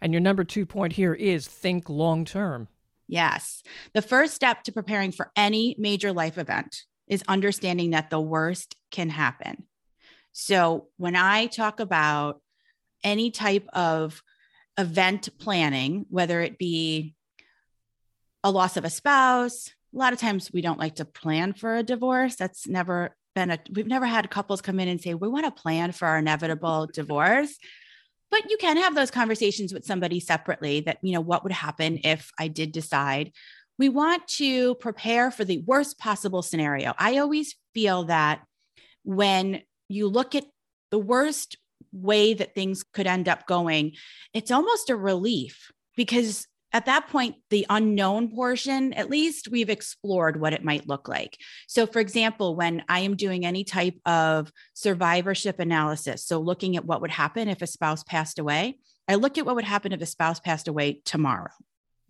And 0.00 0.12
your 0.12 0.20
number 0.20 0.44
two 0.44 0.64
point 0.64 0.94
here 0.94 1.14
is 1.14 1.46
think 1.46 1.88
long 1.88 2.24
term. 2.24 2.68
Yes. 3.08 3.62
The 3.94 4.02
first 4.02 4.34
step 4.34 4.62
to 4.64 4.72
preparing 4.72 5.12
for 5.12 5.32
any 5.34 5.74
major 5.78 6.12
life 6.12 6.36
event 6.38 6.82
is 7.08 7.24
understanding 7.26 7.90
that 7.90 8.10
the 8.10 8.20
worst 8.20 8.76
can 8.90 9.08
happen. 9.08 9.64
So, 10.32 10.88
when 10.98 11.16
I 11.16 11.46
talk 11.46 11.80
about 11.80 12.42
any 13.02 13.30
type 13.30 13.66
of 13.72 14.22
event 14.78 15.30
planning, 15.38 16.04
whether 16.10 16.40
it 16.42 16.58
be 16.58 17.14
a 18.44 18.50
loss 18.50 18.76
of 18.76 18.84
a 18.84 18.90
spouse, 18.90 19.70
a 19.94 19.98
lot 19.98 20.12
of 20.12 20.20
times 20.20 20.52
we 20.52 20.60
don't 20.60 20.78
like 20.78 20.96
to 20.96 21.04
plan 21.04 21.54
for 21.54 21.76
a 21.76 21.82
divorce. 21.82 22.36
That's 22.36 22.68
never 22.68 23.16
been 23.34 23.50
a, 23.50 23.58
we've 23.72 23.86
never 23.86 24.06
had 24.06 24.30
couples 24.30 24.60
come 24.60 24.78
in 24.78 24.88
and 24.88 25.00
say, 25.00 25.14
we 25.14 25.28
want 25.28 25.46
to 25.46 25.62
plan 25.62 25.92
for 25.92 26.06
our 26.06 26.18
inevitable 26.18 26.88
divorce 26.92 27.56
but 28.30 28.50
you 28.50 28.56
can 28.58 28.76
have 28.76 28.94
those 28.94 29.10
conversations 29.10 29.72
with 29.72 29.84
somebody 29.84 30.20
separately 30.20 30.80
that 30.80 30.98
you 31.02 31.12
know 31.12 31.20
what 31.20 31.42
would 31.42 31.52
happen 31.52 31.98
if 32.04 32.30
i 32.38 32.48
did 32.48 32.72
decide. 32.72 33.32
We 33.78 33.88
want 33.88 34.26
to 34.38 34.74
prepare 34.76 35.30
for 35.30 35.44
the 35.44 35.58
worst 35.58 35.98
possible 35.98 36.42
scenario. 36.42 36.94
I 36.98 37.18
always 37.18 37.54
feel 37.74 38.04
that 38.04 38.42
when 39.04 39.62
you 39.88 40.08
look 40.08 40.34
at 40.34 40.44
the 40.90 40.98
worst 40.98 41.56
way 41.92 42.34
that 42.34 42.54
things 42.54 42.82
could 42.82 43.06
end 43.06 43.28
up 43.28 43.46
going 43.46 43.92
it's 44.34 44.50
almost 44.50 44.90
a 44.90 44.96
relief 44.96 45.70
because 45.96 46.46
at 46.72 46.86
that 46.86 47.08
point, 47.08 47.36
the 47.48 47.66
unknown 47.70 48.28
portion, 48.34 48.92
at 48.92 49.08
least 49.08 49.48
we've 49.50 49.70
explored 49.70 50.38
what 50.38 50.52
it 50.52 50.64
might 50.64 50.86
look 50.86 51.08
like. 51.08 51.38
So, 51.66 51.86
for 51.86 51.98
example, 51.98 52.56
when 52.56 52.84
I 52.88 53.00
am 53.00 53.16
doing 53.16 53.46
any 53.46 53.64
type 53.64 53.98
of 54.04 54.52
survivorship 54.74 55.60
analysis, 55.60 56.24
so 56.24 56.40
looking 56.40 56.76
at 56.76 56.84
what 56.84 57.00
would 57.00 57.10
happen 57.10 57.48
if 57.48 57.62
a 57.62 57.66
spouse 57.66 58.04
passed 58.04 58.38
away, 58.38 58.78
I 59.08 59.14
look 59.14 59.38
at 59.38 59.46
what 59.46 59.54
would 59.54 59.64
happen 59.64 59.92
if 59.92 60.02
a 60.02 60.06
spouse 60.06 60.40
passed 60.40 60.68
away 60.68 61.00
tomorrow. 61.04 61.52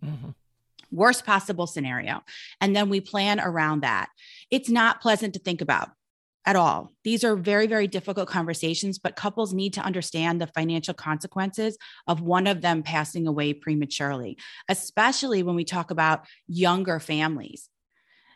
Mm-hmm. 0.03 0.31
Worst 0.91 1.25
possible 1.25 1.67
scenario. 1.67 2.21
And 2.59 2.75
then 2.75 2.89
we 2.89 2.99
plan 2.99 3.39
around 3.39 3.81
that. 3.81 4.09
It's 4.51 4.69
not 4.69 5.01
pleasant 5.01 5.33
to 5.35 5.39
think 5.39 5.61
about 5.61 5.89
at 6.45 6.55
all. 6.55 6.93
These 7.03 7.23
are 7.23 7.35
very, 7.35 7.67
very 7.67 7.87
difficult 7.87 8.27
conversations, 8.27 8.97
but 8.97 9.15
couples 9.15 9.53
need 9.53 9.73
to 9.73 9.81
understand 9.81 10.41
the 10.41 10.47
financial 10.47 10.93
consequences 10.93 11.77
of 12.07 12.21
one 12.21 12.47
of 12.47 12.61
them 12.61 12.81
passing 12.81 13.27
away 13.27 13.53
prematurely, 13.53 14.37
especially 14.67 15.43
when 15.43 15.55
we 15.55 15.65
talk 15.65 15.91
about 15.91 16.25
younger 16.47 16.99
families. 16.99 17.69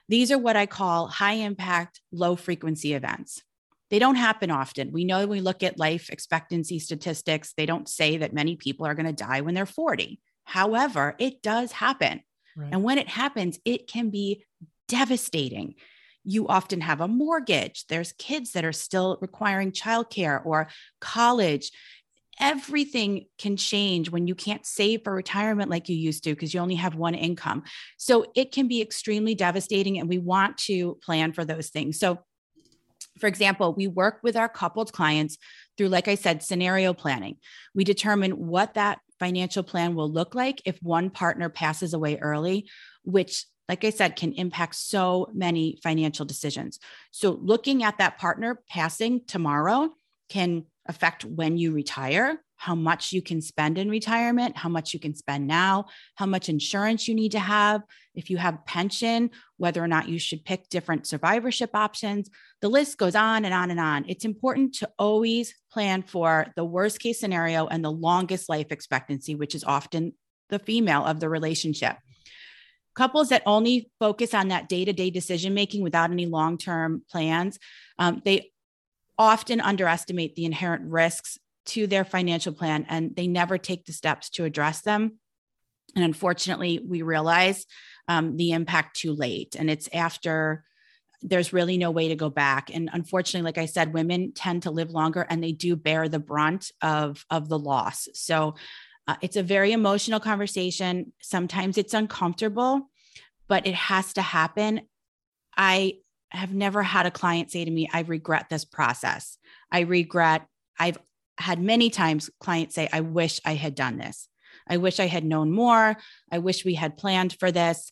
These 0.10 0.32
are 0.32 0.38
what 0.38 0.58
I 0.58 0.66
call 0.66 1.08
high 1.08 1.34
impact, 1.34 2.02
low 2.12 2.36
frequency 2.36 2.94
events. 2.94 3.42
They 3.90 4.00
don't 4.00 4.16
happen 4.16 4.52
often. 4.52 4.92
We 4.92 5.06
know 5.06 5.20
when 5.20 5.30
we 5.30 5.42
look 5.42 5.64
at 5.64 5.80
life 5.80 6.10
expectancy 6.10 6.80
statistics, 6.80 7.54
they 7.56 7.66
don't 7.66 7.88
say 7.88 8.18
that 8.18 8.34
many 8.34 8.56
people 8.56 8.86
are 8.86 8.96
going 8.96 9.06
to 9.06 9.14
die 9.14 9.42
when 9.42 9.54
they're 9.54 9.66
40. 9.66 10.20
However, 10.46 11.16
it 11.20 11.42
does 11.42 11.72
happen. 11.72 12.22
Right. 12.56 12.70
And 12.72 12.84
when 12.84 12.98
it 12.98 13.08
happens, 13.08 13.60
it 13.66 13.88
can 13.88 14.10
be 14.10 14.46
devastating. 14.88 15.76
You 16.24 16.48
often 16.48 16.82
have 16.82 17.02
a 17.02 17.08
mortgage. 17.08 17.86
There's 17.88 18.14
kids 18.14 18.54
that 18.54 18.66
are 18.66 18.72
still 18.72 19.18
requiring 19.22 19.72
childcare 19.72 20.44
or 20.46 20.70
college. 21.02 21.72
Everything 22.40 23.26
can 23.38 23.58
change 23.58 24.10
when 24.10 24.26
you 24.26 24.34
can't 24.34 24.66
save 24.66 25.02
for 25.04 25.14
retirement 25.14 25.70
like 25.70 25.90
you 25.90 25.96
used 25.96 26.24
to 26.24 26.32
because 26.32 26.54
you 26.54 26.60
only 26.60 26.76
have 26.76 26.96
one 26.96 27.14
income. 27.14 27.64
So 27.98 28.26
it 28.36 28.52
can 28.52 28.68
be 28.68 28.82
extremely 28.82 29.36
devastating, 29.36 30.00
and 30.00 30.10
we 30.10 30.18
want 30.18 30.58
to 30.60 30.98
plan 31.04 31.34
for 31.34 31.46
those 31.46 31.70
things. 31.70 32.00
So, 32.00 32.20
for 33.20 33.28
example, 33.28 33.76
we 33.76 33.88
work 33.88 34.20
with 34.24 34.36
our 34.36 34.50
coupled 34.50 34.92
clients 34.92 35.38
through, 35.78 35.90
like 35.90 36.08
I 36.08 36.16
said, 36.16 36.42
scenario 36.42 36.94
planning. 36.94 37.38
We 37.76 37.84
determine 37.84 38.32
what 38.32 38.74
that 38.74 39.00
financial 39.20 39.64
plan 39.64 39.94
will 39.94 40.12
look 40.12 40.34
like 40.34 40.62
if 40.66 40.82
one 40.82 41.10
partner 41.10 41.50
passes 41.50 41.94
away 41.94 42.18
early, 42.18 42.68
which 43.04 43.46
like 43.70 43.84
I 43.86 43.90
said, 43.90 44.16
can 44.16 44.34
impact 44.34 44.76
so 44.76 45.30
many 45.34 45.80
financial 45.82 46.26
decisions. 46.26 46.80
So, 47.12 47.40
looking 47.42 47.84
at 47.84 47.98
that 47.98 48.18
partner 48.18 48.62
passing 48.70 49.22
tomorrow 49.26 49.90
can 50.30 50.66
affect 50.88 51.24
when 51.24 51.58
you 51.58 51.72
retire, 51.72 52.40
how 52.64 52.76
much 52.76 53.12
you 53.12 53.22
can 53.22 53.42
spend 53.42 53.78
in 53.78 53.90
retirement, 53.90 54.56
how 54.56 54.70
much 54.70 54.94
you 54.94 55.00
can 55.00 55.14
spend 55.14 55.46
now, 55.48 55.86
how 56.16 56.26
much 56.26 56.48
insurance 56.48 57.08
you 57.08 57.14
need 57.14 57.34
to 57.34 57.40
have, 57.40 57.82
if 58.16 58.30
you 58.30 58.38
have 58.38 58.66
pension, 58.66 59.30
whether 59.58 59.84
or 59.84 59.88
not 59.88 60.08
you 60.08 60.18
should 60.18 60.46
pick 60.46 60.70
different 60.70 61.06
survivorship 61.06 61.72
options. 61.74 62.30
The 62.62 62.70
list 62.70 62.98
goes 62.98 63.16
on 63.16 63.44
and 63.44 63.54
on 63.54 63.70
and 63.70 63.82
on. 63.82 64.06
It's 64.08 64.24
important 64.24 64.76
to 64.76 64.90
always 64.98 65.54
plan 65.72 66.04
for 66.04 66.48
the 66.56 66.64
worst 66.64 67.00
case 67.00 67.20
scenario 67.20 67.68
and 67.68 67.84
the 67.84 67.92
longest 67.92 68.48
life 68.48 68.72
expectancy, 68.72 69.36
which 69.36 69.56
is 69.56 69.66
often 69.66 70.14
the 70.50 70.60
female 70.60 71.04
of 71.04 71.20
the 71.20 71.28
relationship. 71.28 71.98
Couples 72.96 73.30
that 73.30 73.44
only 73.46 73.90
focus 74.00 74.34
on 74.34 74.50
that 74.50 74.70
day 74.70 74.86
to 74.86 74.94
day 74.94 75.10
decision 75.10 75.54
making 75.54 75.84
without 75.84 76.12
any 76.12 76.26
long 76.26 76.58
term 76.58 77.04
plans, 77.10 77.60
um, 77.98 78.22
they 78.24 78.52
often 79.18 79.62
underestimate 79.62 80.36
the 80.36 80.46
inherent 80.46 80.90
risks 80.90 81.38
to 81.66 81.88
their 81.88 82.04
financial 82.04 82.54
plan 82.54 82.86
and 82.90 83.16
they 83.16 83.28
never 83.28 83.58
take 83.58 83.86
the 83.86 83.94
steps 83.94 84.30
to 84.30 84.44
address 84.44 84.82
them. 84.82 85.20
And 85.96 86.04
unfortunately, 86.04 86.82
we 86.86 87.02
realize 87.02 87.66
um, 88.08 88.36
the 88.38 88.52
impact 88.52 88.98
too 88.98 89.14
late. 89.14 89.56
And 89.58 89.70
it's 89.70 89.88
after 89.94 90.64
there's 91.22 91.54
really 91.54 91.78
no 91.78 91.90
way 91.90 92.10
to 92.10 92.16
go 92.16 92.30
back. 92.30 92.70
And 92.74 92.90
unfortunately, 92.92 93.46
like 93.46 93.58
I 93.58 93.66
said, 93.66 93.94
women 93.94 94.34
tend 94.34 94.64
to 94.64 94.72
live 94.72 94.92
longer 94.92 95.26
and 95.30 95.42
they 95.42 95.54
do 95.54 95.76
bear 95.76 96.10
the 96.10 96.20
brunt 96.20 96.72
of, 96.82 97.26
of 97.30 97.48
the 97.48 97.60
loss. 97.60 98.10
So 98.14 98.56
uh, 99.08 99.16
it's 99.22 99.36
a 99.36 99.44
very 99.44 99.72
emotional 99.72 100.20
conversation. 100.20 101.14
Sometimes 101.22 101.78
it's 101.78 101.94
uncomfortable, 101.94 102.90
but 103.48 103.68
it 103.68 103.76
has 103.76 104.14
to 104.14 104.22
happen. 104.22 104.82
I 105.58 105.96
have 106.30 106.54
never 106.54 106.82
had 106.82 107.06
a 107.06 107.12
client 107.12 107.52
say 107.52 107.66
to 107.66 107.72
me, 107.72 107.90
I 107.92 108.02
regret 108.02 108.48
this 108.50 108.66
process. 108.66 109.38
I 109.72 109.82
regret, 109.82 110.48
I've 110.80 110.98
had 111.38 111.62
many 111.62 111.90
times 111.90 112.30
clients 112.40 112.76
say, 112.76 112.90
I 112.92 113.02
wish 113.02 113.40
I 113.46 113.54
had 113.54 113.76
done 113.76 113.98
this. 113.98 114.28
I 114.68 114.78
wish 114.78 115.00
I 115.00 115.08
had 115.08 115.26
known 115.26 115.52
more. 115.52 115.98
I 116.32 116.40
wish 116.40 116.66
we 116.66 116.76
had 116.76 116.98
planned 116.98 117.34
for 117.40 117.52
this. 117.52 117.92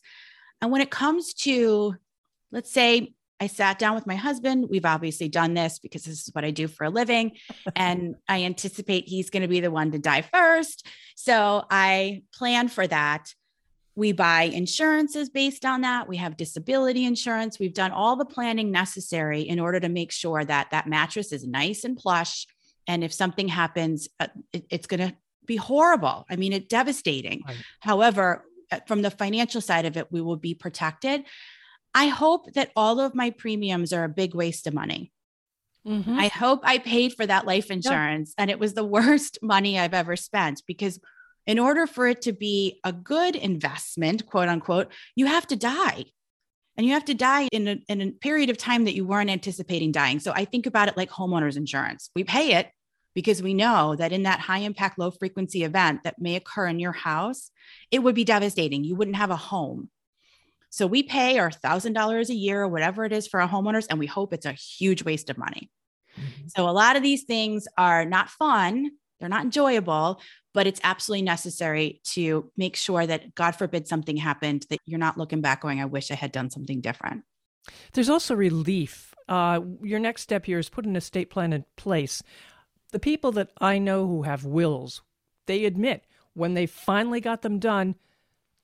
And 0.62 0.72
when 0.72 0.82
it 0.82 0.90
comes 0.90 1.34
to, 1.34 1.96
let's 2.52 2.72
say, 2.72 3.14
I 3.42 3.48
sat 3.48 3.80
down 3.80 3.96
with 3.96 4.06
my 4.06 4.16
husband. 4.16 4.68
We've 4.70 4.86
obviously 4.86 5.28
done 5.28 5.56
this 5.56 5.80
because 5.80 6.04
this 6.04 6.28
is 6.28 6.30
what 6.34 6.46
I 6.46 6.52
do 6.52 6.68
for 6.68 6.84
a 6.84 6.92
living. 6.92 7.32
and 7.76 8.16
I 8.30 8.44
anticipate 8.44 9.08
he's 9.08 9.32
going 9.32 9.42
to 9.42 9.48
be 9.48 9.60
the 9.60 9.72
one 9.72 9.92
to 9.92 10.00
die 10.00 10.22
first. 10.22 10.86
So 11.16 11.66
I 11.70 12.22
plan 12.36 12.68
for 12.68 12.86
that. 12.86 13.34
We 13.96 14.12
buy 14.12 14.44
insurances 14.44 15.30
based 15.30 15.66
on 15.66 15.82
that. 15.82 16.08
We 16.08 16.18
have 16.18 16.38
disability 16.38 17.04
insurance. 17.04 17.60
We've 17.60 17.74
done 17.74 17.92
all 17.92 18.16
the 18.16 18.26
planning 18.26 18.72
necessary 18.72 19.42
in 19.42 19.60
order 19.60 19.80
to 19.80 19.90
make 19.90 20.12
sure 20.12 20.46
that 20.46 20.70
that 20.70 20.88
mattress 20.88 21.32
is 21.32 21.46
nice 21.46 21.84
and 21.84 21.98
plush. 21.98 22.46
And 22.88 23.04
if 23.04 23.12
something 23.12 23.48
happens, 23.48 24.08
uh, 24.20 24.28
it, 24.54 24.66
it's 24.70 24.88
going 24.88 25.10
to 25.10 25.16
be 25.48 25.56
horrible. 25.56 26.28
I 26.30 26.36
mean, 26.36 26.54
it's 26.54 26.68
devastating. 26.68 27.42
Right. 27.48 27.58
However, 27.80 28.46
uh, 28.72 28.80
from 28.88 29.02
the 29.02 29.12
financial 29.12 29.62
side 29.62 29.86
of 29.86 29.98
it, 29.98 30.12
we 30.12 30.22
will 30.22 30.38
be 30.38 30.54
protected. 30.54 31.26
I 31.94 32.08
hope 32.08 32.54
that 32.54 32.72
all 32.76 33.00
of 33.00 33.16
my 33.16 33.32
premiums 33.32 33.94
are 33.94 34.04
a 34.04 34.10
big 34.10 34.34
waste 34.34 34.68
of 34.68 34.74
money. 34.74 35.12
Mm-hmm. 35.86 36.20
I 36.20 36.28
hope 36.28 36.62
I 36.64 36.78
paid 36.78 37.14
for 37.14 37.26
that 37.26 37.48
life 37.48 37.72
insurance 37.72 38.34
and 38.38 38.52
it 38.52 38.60
was 38.60 38.74
the 38.74 38.84
worst 38.98 39.40
money 39.42 39.80
I've 39.80 39.94
ever 39.94 40.16
spent 40.16 40.62
because 40.68 41.00
in 41.48 41.58
order 41.60 41.88
for 41.88 42.08
it 42.08 42.22
to 42.24 42.34
be 42.34 42.80
a 42.84 42.94
good 42.94 43.36
investment, 43.36 44.26
quote 44.26 44.48
unquote, 44.48 44.92
you 45.16 45.26
have 45.26 45.48
to 45.48 45.56
die. 45.56 46.06
And 46.78 46.88
you 46.88 46.94
have 46.94 47.06
to 47.06 47.14
die 47.14 47.48
in 47.52 47.68
a, 47.68 47.80
in 47.90 48.02
a 48.02 48.12
period 48.12 48.50
of 48.50 48.58
time 48.58 48.86
that 48.86 48.96
you 48.96 49.06
weren't 49.06 49.30
anticipating 49.30 49.92
dying. 49.92 50.20
So 50.20 50.32
I 50.34 50.46
think 50.46 50.66
about 50.66 50.88
it 50.88 50.96
like 50.96 51.10
homeowners 51.10 51.58
insurance. 51.58 52.10
We 52.16 52.24
pay 52.24 52.54
it 52.54 52.70
because 53.14 53.44
we 53.44 53.54
know 53.54 53.96
that 53.98 54.14
in 54.14 54.24
that 54.24 54.40
high 54.40 54.60
impact, 54.60 54.98
low 54.98 55.12
frequency 55.12 55.64
event 55.64 56.04
that 56.04 56.20
may 56.20 56.36
occur 56.38 56.68
in 56.68 56.80
your 56.80 56.94
house, 56.94 57.52
it 57.92 58.00
would 58.00 58.16
be 58.16 58.24
devastating. 58.24 58.84
You 58.84 58.96
wouldn't 58.96 59.18
have 59.18 59.32
a 59.32 59.36
home. 59.36 59.90
So 60.72 60.88
we 60.88 61.04
pay 61.04 61.38
our 61.38 61.50
$1,000 61.50 62.30
a 62.30 62.34
year 62.34 62.62
or 62.62 62.68
whatever 62.70 63.04
it 63.04 63.12
is 63.12 63.28
for 63.28 63.42
our 63.42 63.48
homeowners, 63.48 63.88
and 63.90 64.00
we 64.00 64.08
hope 64.08 64.34
it's 64.34 64.46
a 64.46 64.54
huge 64.54 65.04
waste 65.04 65.30
of 65.30 65.38
money. 65.38 65.70
Mm-hmm. 66.18 66.48
So 66.48 66.68
a 66.68 66.72
lot 66.72 66.96
of 66.96 67.04
these 67.04 67.24
things 67.24 67.68
are 67.78 68.06
not 68.06 68.30
fun, 68.30 68.90
they're 69.20 69.30
not 69.30 69.44
enjoyable, 69.44 70.22
but 70.54 70.68
it's 70.68 70.80
absolutely 70.84 71.24
necessary 71.24 72.00
to 72.06 72.50
make 72.56 72.78
sure 72.78 73.06
that, 73.06 73.36
God 73.36 73.52
forbid, 73.52 73.86
something 73.86 74.16
happened, 74.16 74.66
that 74.70 74.80
you're 74.86 74.98
not 74.98 75.18
looking 75.18 75.42
back 75.42 75.62
going, 75.62 75.82
I 75.82 75.86
wish 75.86 76.10
I 76.10 76.16
had 76.16 76.32
done 76.32 76.50
something 76.50 76.80
different. 76.80 77.24
There's 77.92 78.10
also 78.10 78.34
relief. 78.34 79.14
Uh, 79.28 79.60
your 79.84 80.00
next 80.00 80.22
step 80.22 80.46
here 80.46 80.58
is 80.58 80.70
put 80.70 80.86
an 80.86 80.96
estate 80.96 81.30
plan 81.30 81.52
in 81.52 81.66
place. 81.76 82.24
The 82.92 83.00
people 83.00 83.34
that 83.34 83.52
I 83.60 83.78
know 83.78 84.08
who 84.08 84.24
have 84.24 84.46
wills, 84.46 85.02
they 85.48 85.66
admit 85.66 86.06
when 86.34 86.54
they 86.54 86.66
finally 86.66 87.20
got 87.20 87.42
them 87.42 87.60
done, 87.60 87.96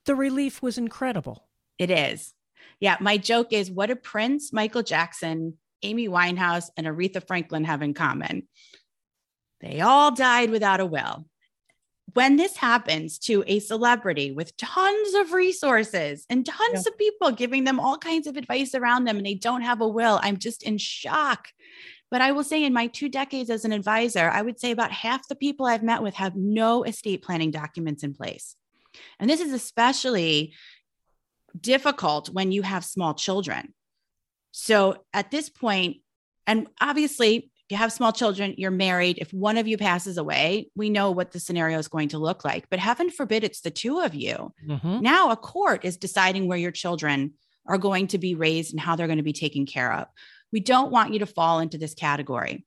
the 0.05 0.15
relief 0.15 0.61
was 0.61 0.77
incredible. 0.77 1.46
It 1.77 1.91
is. 1.91 2.33
Yeah. 2.79 2.97
My 2.99 3.17
joke 3.17 3.53
is 3.53 3.71
what 3.71 3.87
do 3.87 3.95
Prince, 3.95 4.53
Michael 4.53 4.83
Jackson, 4.83 5.57
Amy 5.83 6.07
Winehouse, 6.07 6.69
and 6.75 6.87
Aretha 6.87 7.25
Franklin 7.25 7.63
have 7.63 7.81
in 7.81 7.93
common? 7.93 8.47
They 9.61 9.81
all 9.81 10.11
died 10.11 10.49
without 10.51 10.79
a 10.79 10.85
will. 10.85 11.25
When 12.13 12.37
this 12.37 12.55
happens 12.57 13.19
to 13.19 13.43
a 13.47 13.59
celebrity 13.59 14.31
with 14.31 14.55
tons 14.57 15.13
of 15.15 15.33
resources 15.33 16.25
and 16.29 16.45
tons 16.45 16.85
yeah. 16.85 16.91
of 16.91 16.97
people 16.97 17.31
giving 17.31 17.63
them 17.63 17.79
all 17.79 17.97
kinds 17.97 18.27
of 18.27 18.37
advice 18.37 18.73
around 18.73 19.03
them 19.03 19.17
and 19.17 19.25
they 19.25 19.33
don't 19.33 19.61
have 19.61 19.81
a 19.81 19.87
will, 19.87 20.19
I'm 20.23 20.37
just 20.37 20.63
in 20.63 20.77
shock. 20.77 21.49
But 22.09 22.21
I 22.21 22.31
will 22.31 22.43
say, 22.43 22.63
in 22.63 22.73
my 22.73 22.87
two 22.87 23.09
decades 23.09 23.49
as 23.49 23.65
an 23.65 23.73
advisor, 23.73 24.29
I 24.29 24.41
would 24.41 24.59
say 24.59 24.71
about 24.71 24.91
half 24.91 25.27
the 25.27 25.35
people 25.35 25.65
I've 25.65 25.83
met 25.83 26.01
with 26.01 26.15
have 26.15 26.35
no 26.35 26.83
estate 26.83 27.21
planning 27.21 27.51
documents 27.51 28.03
in 28.03 28.13
place. 28.13 28.55
And 29.19 29.29
this 29.29 29.41
is 29.41 29.51
especially 29.51 30.53
difficult 31.61 32.29
when 32.29 32.51
you 32.51 32.61
have 32.61 32.85
small 32.85 33.13
children. 33.13 33.73
So 34.51 35.03
at 35.13 35.31
this 35.31 35.49
point, 35.49 35.97
and 36.45 36.67
obviously, 36.79 37.35
if 37.37 37.71
you 37.71 37.77
have 37.77 37.91
small 37.91 38.13
children, 38.13 38.55
you're 38.57 38.71
married. 38.71 39.17
If 39.19 39.33
one 39.33 39.57
of 39.57 39.67
you 39.67 39.77
passes 39.77 40.17
away, 40.17 40.69
we 40.75 40.89
know 40.89 41.11
what 41.11 41.31
the 41.31 41.39
scenario 41.39 41.77
is 41.77 41.89
going 41.89 42.09
to 42.09 42.17
look 42.17 42.45
like. 42.45 42.69
But 42.69 42.79
heaven 42.79 43.09
forbid 43.09 43.43
it's 43.43 43.59
the 43.59 43.71
two 43.71 43.99
of 43.99 44.15
you. 44.15 44.53
Mm-hmm. 44.65 45.01
Now, 45.01 45.31
a 45.31 45.35
court 45.35 45.83
is 45.83 45.97
deciding 45.97 46.47
where 46.47 46.57
your 46.57 46.71
children 46.71 47.33
are 47.67 47.77
going 47.77 48.07
to 48.07 48.17
be 48.17 48.35
raised 48.35 48.71
and 48.71 48.79
how 48.79 48.95
they're 48.95 49.07
going 49.07 49.17
to 49.17 49.23
be 49.23 49.33
taken 49.33 49.65
care 49.65 49.91
of. 49.91 50.07
We 50.53 50.61
don't 50.61 50.91
want 50.91 51.11
you 51.11 51.19
to 51.19 51.25
fall 51.25 51.59
into 51.59 51.77
this 51.77 51.93
category. 51.93 52.65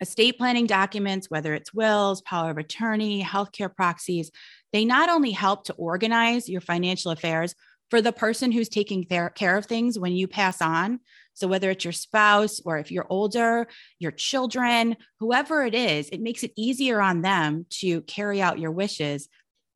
Estate 0.00 0.36
planning 0.36 0.66
documents, 0.66 1.30
whether 1.30 1.54
it's 1.54 1.72
wills, 1.72 2.20
power 2.20 2.50
of 2.50 2.58
attorney, 2.58 3.22
healthcare 3.22 3.74
proxies, 3.74 4.30
they 4.72 4.84
not 4.84 5.08
only 5.08 5.30
help 5.30 5.64
to 5.64 5.72
organize 5.74 6.48
your 6.48 6.60
financial 6.60 7.10
affairs, 7.10 7.54
for 7.90 8.00
the 8.00 8.12
person 8.12 8.52
who's 8.52 8.68
taking 8.68 9.04
care 9.04 9.56
of 9.56 9.66
things 9.66 9.98
when 9.98 10.12
you 10.12 10.26
pass 10.26 10.60
on. 10.60 11.00
So, 11.34 11.48
whether 11.48 11.70
it's 11.70 11.84
your 11.84 11.92
spouse 11.92 12.60
or 12.64 12.78
if 12.78 12.90
you're 12.90 13.06
older, 13.10 13.66
your 13.98 14.12
children, 14.12 14.96
whoever 15.18 15.64
it 15.64 15.74
is, 15.74 16.08
it 16.10 16.20
makes 16.20 16.44
it 16.44 16.52
easier 16.56 17.00
on 17.00 17.22
them 17.22 17.66
to 17.80 18.02
carry 18.02 18.40
out 18.40 18.60
your 18.60 18.70
wishes. 18.70 19.28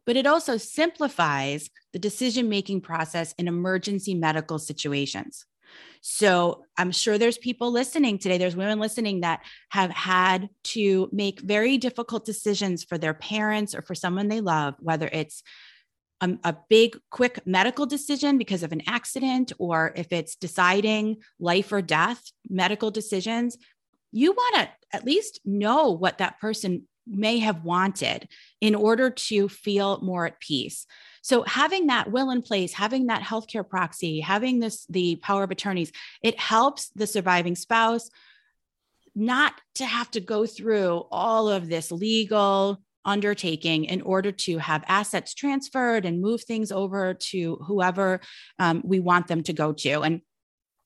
But 0.07 0.17
it 0.17 0.27
also 0.27 0.57
simplifies 0.57 1.69
the 1.93 1.99
decision 1.99 2.49
making 2.49 2.81
process 2.81 3.35
in 3.39 3.49
emergency 3.49 4.15
medical 4.15 4.59
situations. 4.59 5.45
So 6.01 6.65
I'm 6.77 6.93
sure 6.93 7.19
there's 7.19 7.39
people 7.39 7.73
listening 7.73 8.19
today, 8.19 8.39
there's 8.39 8.57
women 8.57 8.79
listening 8.79 9.21
that 9.21 9.41
have 9.71 9.91
had 9.91 10.49
to 10.65 11.09
make 11.13 11.41
very 11.41 11.79
difficult 11.79 12.25
decisions 12.25 12.85
for 12.85 12.99
their 12.99 13.15
parents 13.15 13.75
or 13.75 13.83
for 13.83 13.95
someone 13.95 14.29
they 14.29 14.41
love, 14.41 14.75
whether 14.81 15.09
it's 15.13 15.43
a, 16.21 16.37
a, 16.45 16.57
big, 16.69 16.99
quick 17.11 17.41
medical 17.47 17.87
decision 17.87 18.39
because 18.39 18.63
of 18.63 18.73
an 18.73 18.83
accident, 18.87 19.53
or 19.59 19.93
if 19.97 20.13
it's 20.13 20.37
deciding 20.37 21.19
life 21.39 21.73
or 21.73 21.83
death, 21.83 22.23
medical 22.49 22.91
decisions, 22.91 23.57
you 24.13 24.33
want 24.33 24.57
to 24.57 24.97
at 24.97 25.05
least 25.05 25.41
know 25.45 25.91
what 25.91 26.19
that 26.19 26.41
person 26.41 26.87
may 27.07 27.39
have 27.39 27.65
wanted 27.65 28.29
in 28.61 28.75
order 28.75 29.11
to 29.11 29.49
feel 29.49 30.01
more 30.03 30.27
at 30.27 30.41
peace. 30.41 30.87
So 31.23 31.43
having 31.43 31.87
that 31.87 32.11
will 32.11 32.31
in 32.31 32.43
place, 32.43 32.73
having 32.73 33.07
that 33.07 33.23
healthcare 33.23 33.69
proxy, 33.69 34.21
having 34.21 34.61
this 34.61 34.87
the 34.87 35.17
power 35.17 35.43
of 35.43 35.51
attorneys, 35.51 35.93
it 36.23 36.39
helps 36.39 36.89
the 36.91 37.07
surviving 37.07 37.57
spouse 37.57 38.11
not 39.15 39.55
to 39.75 39.85
have 39.85 40.11
to 40.13 40.21
go 40.21 40.47
through 40.47 41.05
all 41.11 41.49
of 41.49 41.69
this 41.69 41.91
legal 41.91 42.81
undertaking 43.09 43.85
in 43.87 44.03
order 44.03 44.31
to 44.31 44.59
have 44.59 44.85
assets 44.87 45.35
transferred 45.35 46.05
and 46.05 46.21
move 46.21 46.43
things 46.43 46.71
over 46.71 47.15
to 47.15 47.57
whoever 47.67 48.21
um, 48.59 48.83
we 48.85 49.01
want 49.01 49.27
them 49.27 49.43
to 49.43 49.53
go 49.53 49.73
to. 49.73 50.03
And 50.03 50.21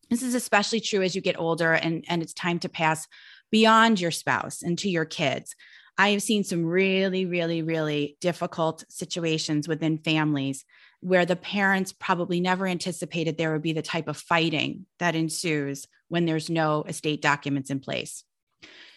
this 0.09 0.23
is 0.23 0.35
especially 0.35 0.81
true 0.81 1.03
as 1.03 1.15
you 1.15 1.21
get 1.21 1.39
older 1.39 1.73
and, 1.73 2.05
and 2.09 2.23
it's 2.23 2.35
time 2.35 2.59
to 2.61 2.69
pass 2.69 3.07
beyond 3.51 4.01
your 4.01 4.11
spouse 4.11 4.63
and 4.63 4.79
to 4.79 4.89
your 4.89 5.05
kids. 5.05 5.55
I 5.99 6.11
have 6.11 6.23
seen 6.23 6.45
some 6.45 6.65
really, 6.65 7.27
really, 7.27 7.63
really 7.63 8.17
difficult 8.21 8.85
situations 8.89 9.69
within 9.69 9.99
families 9.99 10.65
where 11.01 11.27
the 11.27 11.37
parents 11.37 11.93
probably 11.93 12.41
never 12.41 12.67
anticipated 12.67 13.37
there 13.37 13.53
would 13.53 13.63
be 13.63 13.73
the 13.73 13.83
type 13.83 14.09
of 14.09 14.17
fighting 14.17 14.87
that 15.01 15.17
ensues 15.17 15.87
when 16.09 16.27
there's 16.27 16.49
no 16.49 16.85
estate 16.85 17.21
documents 17.21 17.71
in 17.71 17.81
place. 17.81 18.25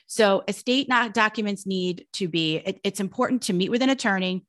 So, 0.07 0.43
estate 0.47 0.88
documents 1.13 1.65
need 1.65 2.05
to 2.13 2.27
be, 2.27 2.57
it, 2.57 2.79
it's 2.83 3.00
important 3.00 3.43
to 3.43 3.53
meet 3.53 3.71
with 3.71 3.81
an 3.81 3.89
attorney. 3.89 4.45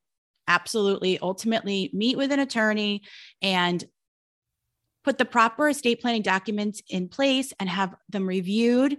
Absolutely. 0.47 1.19
Ultimately, 1.19 1.89
meet 1.93 2.17
with 2.17 2.31
an 2.31 2.39
attorney 2.39 3.03
and 3.41 3.83
put 5.03 5.17
the 5.17 5.25
proper 5.25 5.69
estate 5.69 6.01
planning 6.01 6.21
documents 6.21 6.81
in 6.89 7.09
place 7.09 7.53
and 7.59 7.69
have 7.69 7.95
them 8.09 8.27
reviewed 8.27 8.97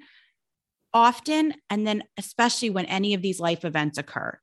often. 0.92 1.54
And 1.70 1.86
then, 1.86 2.02
especially 2.16 2.70
when 2.70 2.86
any 2.86 3.14
of 3.14 3.22
these 3.22 3.40
life 3.40 3.64
events 3.64 3.98
occur. 3.98 4.38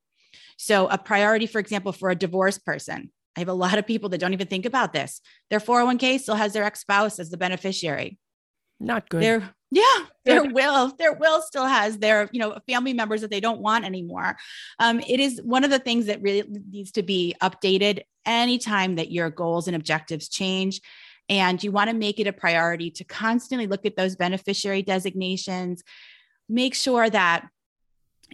So, 0.58 0.88
a 0.88 0.98
priority, 0.98 1.48
for 1.48 1.60
example, 1.60 1.92
for 1.92 2.10
a 2.10 2.16
divorced 2.16 2.66
person, 2.66 3.12
I 3.36 3.42
have 3.42 3.50
a 3.50 3.54
lot 3.54 3.78
of 3.78 3.86
people 3.86 4.10
that 4.10 4.20
don't 4.20 4.34
even 4.34 4.48
think 4.48 4.66
about 4.66 4.94
this. 4.94 5.20
Their 5.50 5.60
401k 5.60 6.20
still 6.20 6.36
has 6.36 6.54
their 6.54 6.64
ex 6.64 6.80
spouse 6.80 7.20
as 7.20 7.30
the 7.30 7.38
beneficiary. 7.38 8.18
Not 8.80 9.10
good. 9.10 9.22
Their 9.22 9.50
yeah, 9.76 10.06
their 10.24 10.46
will, 10.46 10.94
their 10.98 11.12
will 11.12 11.42
still 11.42 11.66
has 11.66 11.98
their, 11.98 12.30
you 12.32 12.40
know, 12.40 12.58
family 12.66 12.94
members 12.94 13.20
that 13.20 13.30
they 13.30 13.42
don't 13.42 13.60
want 13.60 13.84
anymore. 13.84 14.38
Um, 14.80 15.02
it 15.02 15.20
is 15.20 15.42
one 15.44 15.66
of 15.66 15.70
the 15.70 15.80
things 15.80 16.06
that 16.06 16.22
really 16.22 16.46
needs 16.72 16.94
to 16.94 17.04
be 17.04 17.36
updated 17.44 18.04
anytime 18.26 18.96
that 18.96 19.12
your 19.12 19.30
goals 19.30 19.68
and 19.68 19.76
objectives 19.76 20.30
change. 20.30 20.80
And 21.28 21.62
you 21.62 21.74
want 21.74 21.90
to 21.90 21.96
make 21.96 22.22
it 22.22 22.28
a 22.28 22.32
priority 22.32 22.90
to 22.92 23.04
constantly 23.04 23.68
look 23.68 23.86
at 23.86 23.98
those 23.98 24.16
beneficiary 24.16 24.82
designations. 24.82 25.84
Make 26.48 26.74
sure 26.74 27.10
that 27.10 27.50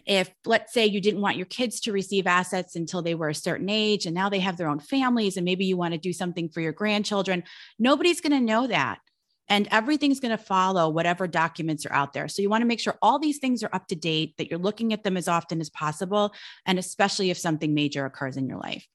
if 0.06 0.30
let's 0.46 0.72
say 0.72 0.86
you 0.86 1.02
didn't 1.02 1.22
want 1.22 1.38
your 1.38 1.48
kids 1.48 1.80
to 1.82 1.92
receive 1.92 2.28
assets 2.28 2.76
until 2.76 3.02
they 3.02 3.16
were 3.16 3.30
a 3.30 3.36
certain 3.36 3.68
age 3.68 4.06
and 4.06 4.14
now 4.14 4.30
they 4.30 4.40
have 4.40 4.58
their 4.58 4.70
own 4.70 4.80
families 4.80 5.38
and 5.38 5.44
maybe 5.44 5.66
you 5.66 5.76
want 5.76 5.94
to 5.94 5.98
do 5.98 6.14
something 6.14 6.48
for 6.48 6.62
your 6.62 6.72
grandchildren 6.72 7.44
nobody's 7.78 8.22
going 8.22 8.32
to 8.32 8.40
know 8.40 8.68
that 8.68 9.00
and 9.52 9.68
everything's 9.70 10.22
going 10.22 10.32
to 10.32 10.42
follow 10.42 10.88
whatever 10.88 11.28
documents 11.28 11.86
are 11.86 11.92
out 11.92 12.14
there. 12.14 12.30
So 12.30 12.42
you 12.42 12.50
want 12.50 12.62
to 12.62 12.66
make 12.66 12.80
sure 12.80 12.98
all 13.02 13.20
these 13.20 13.38
things 13.38 13.64
are 13.64 13.70
up 13.74 13.86
to 13.88 13.96
date, 13.96 14.38
that 14.38 14.50
you're 14.50 14.58
looking 14.58 14.94
at 14.94 15.04
them 15.04 15.18
as 15.18 15.28
often 15.28 15.60
as 15.60 15.70
possible, 15.70 16.34
and 16.66 16.80
especially 16.80 17.32
if 17.32 17.38
something 17.38 17.74
major 17.74 18.06
occurs 18.06 18.38
in 18.38 18.48
your 18.48 18.60
life. 18.60 18.88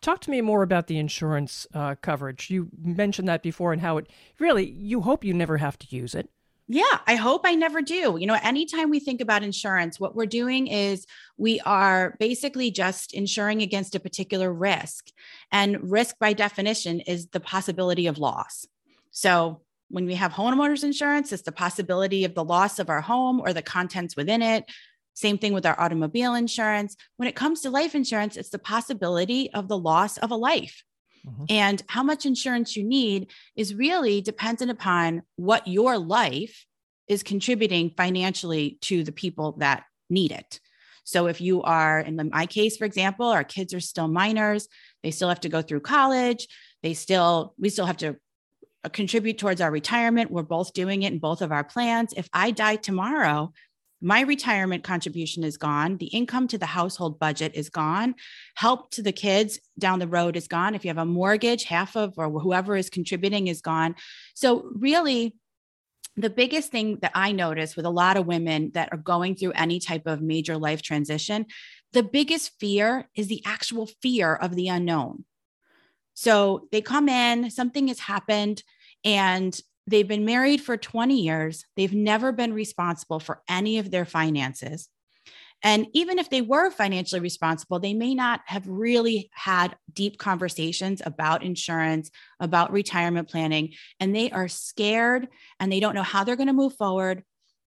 Talk 0.00 0.20
to 0.22 0.30
me 0.30 0.40
more 0.40 0.64
about 0.64 0.88
the 0.88 0.98
insurance 0.98 1.68
uh, 1.72 1.94
coverage. 2.02 2.50
You 2.50 2.68
mentioned 2.82 3.28
that 3.28 3.44
before 3.44 3.72
and 3.72 3.80
how 3.80 3.98
it 3.98 4.08
really, 4.40 4.68
you 4.68 5.02
hope 5.02 5.24
you 5.24 5.32
never 5.32 5.58
have 5.58 5.78
to 5.78 5.96
use 5.96 6.16
it. 6.16 6.28
Yeah, 6.66 6.98
I 7.06 7.14
hope 7.14 7.42
I 7.44 7.54
never 7.54 7.80
do. 7.80 8.16
You 8.18 8.26
know, 8.26 8.38
anytime 8.42 8.90
we 8.90 8.98
think 8.98 9.20
about 9.20 9.44
insurance, 9.44 10.00
what 10.00 10.16
we're 10.16 10.26
doing 10.26 10.66
is 10.66 11.06
we 11.36 11.60
are 11.60 12.16
basically 12.18 12.72
just 12.72 13.14
insuring 13.14 13.62
against 13.62 13.94
a 13.94 14.00
particular 14.00 14.52
risk. 14.52 15.10
And 15.52 15.92
risk, 15.92 16.18
by 16.18 16.32
definition, 16.32 16.98
is 16.98 17.28
the 17.28 17.40
possibility 17.40 18.08
of 18.08 18.18
loss. 18.18 18.66
So 19.12 19.60
when 19.92 20.06
we 20.06 20.14
have 20.14 20.32
homeowners 20.32 20.84
insurance, 20.84 21.32
it's 21.32 21.42
the 21.42 21.52
possibility 21.52 22.24
of 22.24 22.34
the 22.34 22.42
loss 22.42 22.78
of 22.78 22.88
our 22.88 23.02
home 23.02 23.40
or 23.40 23.52
the 23.52 23.60
contents 23.60 24.16
within 24.16 24.40
it. 24.40 24.64
Same 25.12 25.36
thing 25.36 25.52
with 25.52 25.66
our 25.66 25.78
automobile 25.78 26.34
insurance. 26.34 26.96
When 27.18 27.28
it 27.28 27.36
comes 27.36 27.60
to 27.60 27.70
life 27.70 27.94
insurance, 27.94 28.38
it's 28.38 28.48
the 28.48 28.58
possibility 28.58 29.52
of 29.52 29.68
the 29.68 29.76
loss 29.76 30.16
of 30.16 30.30
a 30.30 30.34
life. 30.36 30.82
Mm-hmm. 31.26 31.44
And 31.50 31.82
how 31.88 32.02
much 32.02 32.24
insurance 32.24 32.74
you 32.74 32.84
need 32.84 33.30
is 33.54 33.74
really 33.74 34.22
dependent 34.22 34.70
upon 34.70 35.22
what 35.36 35.68
your 35.68 35.98
life 35.98 36.64
is 37.06 37.22
contributing 37.22 37.92
financially 37.94 38.78
to 38.80 39.04
the 39.04 39.12
people 39.12 39.52
that 39.58 39.84
need 40.08 40.32
it. 40.32 40.58
So 41.04 41.26
if 41.26 41.42
you 41.42 41.62
are, 41.62 42.00
in 42.00 42.30
my 42.32 42.46
case, 42.46 42.78
for 42.78 42.86
example, 42.86 43.26
our 43.26 43.44
kids 43.44 43.74
are 43.74 43.80
still 43.80 44.08
minors, 44.08 44.68
they 45.02 45.10
still 45.10 45.28
have 45.28 45.40
to 45.40 45.50
go 45.50 45.60
through 45.60 45.80
college, 45.80 46.48
they 46.82 46.94
still, 46.94 47.54
we 47.58 47.68
still 47.68 47.86
have 47.86 47.98
to 47.98 48.16
Uh, 48.84 48.88
contribute 48.88 49.38
towards 49.38 49.60
our 49.60 49.70
retirement. 49.70 50.30
We're 50.30 50.42
both 50.42 50.72
doing 50.72 51.04
it 51.04 51.12
in 51.12 51.18
both 51.18 51.40
of 51.40 51.52
our 51.52 51.62
plans. 51.62 52.12
If 52.16 52.28
I 52.32 52.50
die 52.50 52.76
tomorrow, 52.76 53.52
my 54.00 54.22
retirement 54.22 54.82
contribution 54.82 55.44
is 55.44 55.56
gone. 55.56 55.96
The 55.98 56.06
income 56.06 56.48
to 56.48 56.58
the 56.58 56.66
household 56.66 57.20
budget 57.20 57.52
is 57.54 57.70
gone. 57.70 58.16
Help 58.56 58.90
to 58.92 59.02
the 59.02 59.12
kids 59.12 59.60
down 59.78 60.00
the 60.00 60.08
road 60.08 60.36
is 60.36 60.48
gone. 60.48 60.74
If 60.74 60.84
you 60.84 60.88
have 60.88 60.98
a 60.98 61.04
mortgage, 61.04 61.62
half 61.62 61.96
of 61.96 62.14
or 62.16 62.28
whoever 62.40 62.74
is 62.74 62.90
contributing 62.90 63.46
is 63.46 63.60
gone. 63.60 63.94
So, 64.34 64.68
really, 64.74 65.36
the 66.16 66.30
biggest 66.30 66.72
thing 66.72 66.98
that 67.02 67.12
I 67.14 67.30
notice 67.30 67.76
with 67.76 67.86
a 67.86 67.90
lot 67.90 68.16
of 68.16 68.26
women 68.26 68.72
that 68.74 68.88
are 68.90 68.98
going 68.98 69.36
through 69.36 69.52
any 69.52 69.78
type 69.78 70.06
of 70.06 70.20
major 70.20 70.58
life 70.58 70.82
transition, 70.82 71.46
the 71.92 72.02
biggest 72.02 72.52
fear 72.58 73.08
is 73.14 73.28
the 73.28 73.42
actual 73.46 73.88
fear 74.02 74.34
of 74.34 74.56
the 74.56 74.66
unknown. 74.66 75.24
So 76.14 76.68
they 76.72 76.80
come 76.80 77.08
in, 77.08 77.50
something 77.50 77.88
has 77.88 78.00
happened, 78.00 78.62
and 79.04 79.58
they've 79.86 80.06
been 80.06 80.24
married 80.24 80.60
for 80.60 80.76
20 80.76 81.20
years. 81.20 81.64
They've 81.76 81.92
never 81.92 82.32
been 82.32 82.52
responsible 82.52 83.20
for 83.20 83.42
any 83.48 83.78
of 83.78 83.90
their 83.90 84.04
finances. 84.04 84.88
And 85.64 85.86
even 85.92 86.18
if 86.18 86.28
they 86.28 86.42
were 86.42 86.70
financially 86.70 87.20
responsible, 87.20 87.78
they 87.78 87.94
may 87.94 88.14
not 88.14 88.40
have 88.46 88.66
really 88.66 89.30
had 89.32 89.76
deep 89.92 90.18
conversations 90.18 91.00
about 91.04 91.44
insurance, 91.44 92.10
about 92.40 92.72
retirement 92.72 93.28
planning, 93.28 93.74
and 94.00 94.14
they 94.14 94.30
are 94.32 94.48
scared 94.48 95.28
and 95.60 95.70
they 95.70 95.78
don't 95.78 95.94
know 95.94 96.02
how 96.02 96.24
they're 96.24 96.36
going 96.36 96.48
to 96.48 96.52
move 96.52 96.74
forward. 96.74 97.22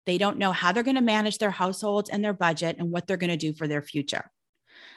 They 0.06 0.18
don't 0.18 0.38
know 0.38 0.52
how 0.52 0.72
they're 0.72 0.82
going 0.82 0.96
to 0.96 1.02
manage 1.02 1.38
their 1.38 1.52
households 1.52 2.10
and 2.10 2.24
their 2.24 2.32
budget 2.34 2.76
and 2.78 2.90
what 2.90 3.06
they're 3.06 3.16
going 3.16 3.30
to 3.30 3.36
do 3.36 3.54
for 3.54 3.68
their 3.68 3.82
future. 3.82 4.30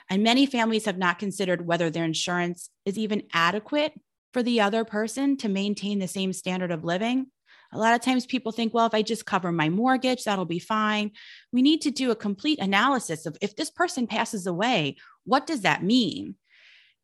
And 0.10 0.24
many 0.24 0.46
families 0.46 0.86
have 0.86 0.98
not 0.98 1.20
considered 1.20 1.66
whether 1.66 1.90
their 1.90 2.06
insurance 2.06 2.70
is 2.86 2.98
even 2.98 3.24
adequate 3.34 3.94
for 4.34 4.42
the 4.42 4.62
other 4.62 4.86
person 4.86 5.38
to 5.38 5.50
maintain 5.50 6.00
the 6.00 6.08
same 6.08 6.34
standard 6.34 6.72
of 6.72 6.84
living. 6.84 7.28
A 7.74 7.78
lot 7.78 7.96
of 7.96 8.02
times 8.02 8.26
people 8.26 8.52
think, 8.52 8.74
well, 8.74 8.86
if 8.86 8.94
I 8.94 9.02
just 9.02 9.26
cover 9.26 9.52
my 9.52 9.68
mortgage, 9.68 10.24
that'll 10.24 10.46
be 10.46 10.60
fine. 10.60 11.12
We 11.52 11.62
need 11.62 11.82
to 11.82 11.92
do 11.92 12.12
a 12.12 12.16
complete 12.16 12.60
analysis 12.60 13.26
of 13.26 13.38
if 13.42 13.56
this 13.56 13.70
person 13.70 14.08
passes 14.08 14.48
away, 14.48 14.96
what 15.26 15.46
does 15.46 15.62
that 15.62 15.84
mean? 15.84 16.36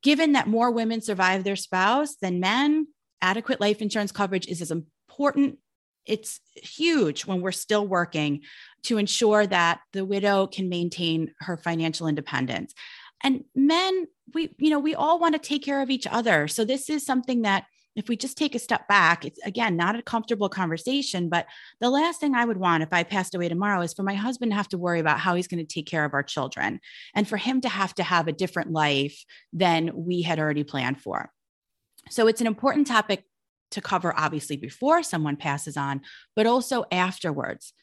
Given 0.02 0.34
that 0.34 0.48
more 0.48 0.72
women 0.72 1.02
survive 1.02 1.44
their 1.44 1.56
spouse 1.58 2.16
than 2.16 2.39
men, 2.39 2.88
adequate 3.22 3.60
life 3.60 3.82
insurance 3.82 4.12
coverage 4.12 4.48
is 4.48 4.62
as 4.62 4.72
important. 4.72 5.58
It's 6.06 6.39
huge 6.56 7.26
when 7.26 7.42
we're 7.42 7.52
still 7.52 7.88
working 7.88 8.42
to 8.84 8.98
ensure 8.98 9.48
that 9.48 9.80
the 9.94 10.06
widow 10.06 10.48
can 10.48 10.70
maintain 10.70 11.34
her 11.39 11.58
financial 11.58 12.08
independence. 12.08 12.74
And 13.22 13.46
men, 13.56 14.08
we, 14.34 14.54
you 14.58 14.70
know, 14.70 14.80
we 14.80 14.96
all 14.96 15.20
want 15.20 15.34
to 15.34 15.39
take 15.39 15.63
care 15.63 15.82
of 15.82 15.89
each 15.89 16.08
other. 16.08 16.48
So 16.48 16.66
this 16.66 16.89
is 16.89 17.06
something 17.06 17.44
that 17.44 17.66
if 17.96 18.10
we 18.10 18.18
just 18.18 18.38
take 18.38 18.56
a 18.56 18.60
step 18.60 18.88
back, 18.88 19.24
it's 19.24 19.39
again 19.46 19.78
not 19.78 19.96
a 19.96 20.02
comfortable 20.02 20.50
conversation, 20.50 21.30
but 21.30 21.46
the 21.80 21.89
last 21.89 22.20
thing 22.20 22.34
I 22.34 22.46
would 22.46 22.58
want 22.58 22.84
if 22.84 22.92
I 22.92 23.04
passed 23.04 23.36
away 23.36 23.50
tomorrow 23.50 23.82
is 23.82 23.94
for 23.94 24.04
my 24.04 24.16
husband 24.16 24.52
to 24.52 24.56
have 24.56 24.70
to 24.70 24.78
worry 24.78 25.00
about 25.00 25.20
how 25.20 25.36
he's 25.36 25.48
going 25.48 25.66
to 25.66 25.74
take 25.74 25.86
care 25.86 26.04
of 26.04 26.13
our 26.13 26.24
children 26.24 26.80
and 27.16 27.28
for 27.28 27.38
him 27.38 27.62
to 27.62 27.70
have 27.70 27.94
to 27.96 28.04
have 28.04 28.28
a 28.28 28.34
different 28.34 28.72
life 28.72 29.24
than 29.52 29.92
we 29.94 30.24
had 30.24 30.39
already 30.39 30.63
planned 30.63 31.02
for. 31.02 31.32
So 32.10 32.28
it's 32.28 32.42
an 32.42 32.48
important 32.48 32.88
topic 32.88 33.24
to 33.73 33.81
cover, 33.81 34.13
obviously, 34.17 34.57
before 34.57 35.03
someone 35.03 35.36
passes 35.36 35.77
on, 35.77 36.01
but 36.36 36.45
also 36.45 36.86
afterwards. 36.91 37.73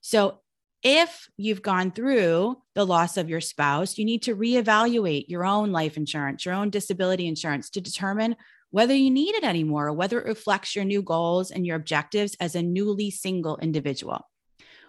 So 0.00 0.40
if 0.82 1.28
you've 1.36 1.62
gone 1.62 1.90
through 1.90 2.56
the 2.74 2.86
loss 2.86 3.16
of 3.16 3.28
your 3.28 3.40
spouse, 3.40 3.98
you 3.98 4.04
need 4.04 4.22
to 4.22 4.34
reevaluate 4.34 5.26
your 5.28 5.44
own 5.44 5.72
life 5.72 5.96
insurance, 5.96 6.44
your 6.44 6.54
own 6.54 6.70
disability 6.70 7.26
insurance 7.26 7.68
to 7.70 7.80
determine 7.80 8.36
whether 8.70 8.94
you 8.94 9.10
need 9.10 9.34
it 9.34 9.44
anymore 9.44 9.88
or 9.88 9.92
whether 9.92 10.18
it 10.20 10.26
reflects 10.26 10.74
your 10.74 10.84
new 10.84 11.02
goals 11.02 11.50
and 11.50 11.66
your 11.66 11.76
objectives 11.76 12.36
as 12.40 12.54
a 12.54 12.62
newly 12.62 13.10
single 13.10 13.58
individual 13.58 14.26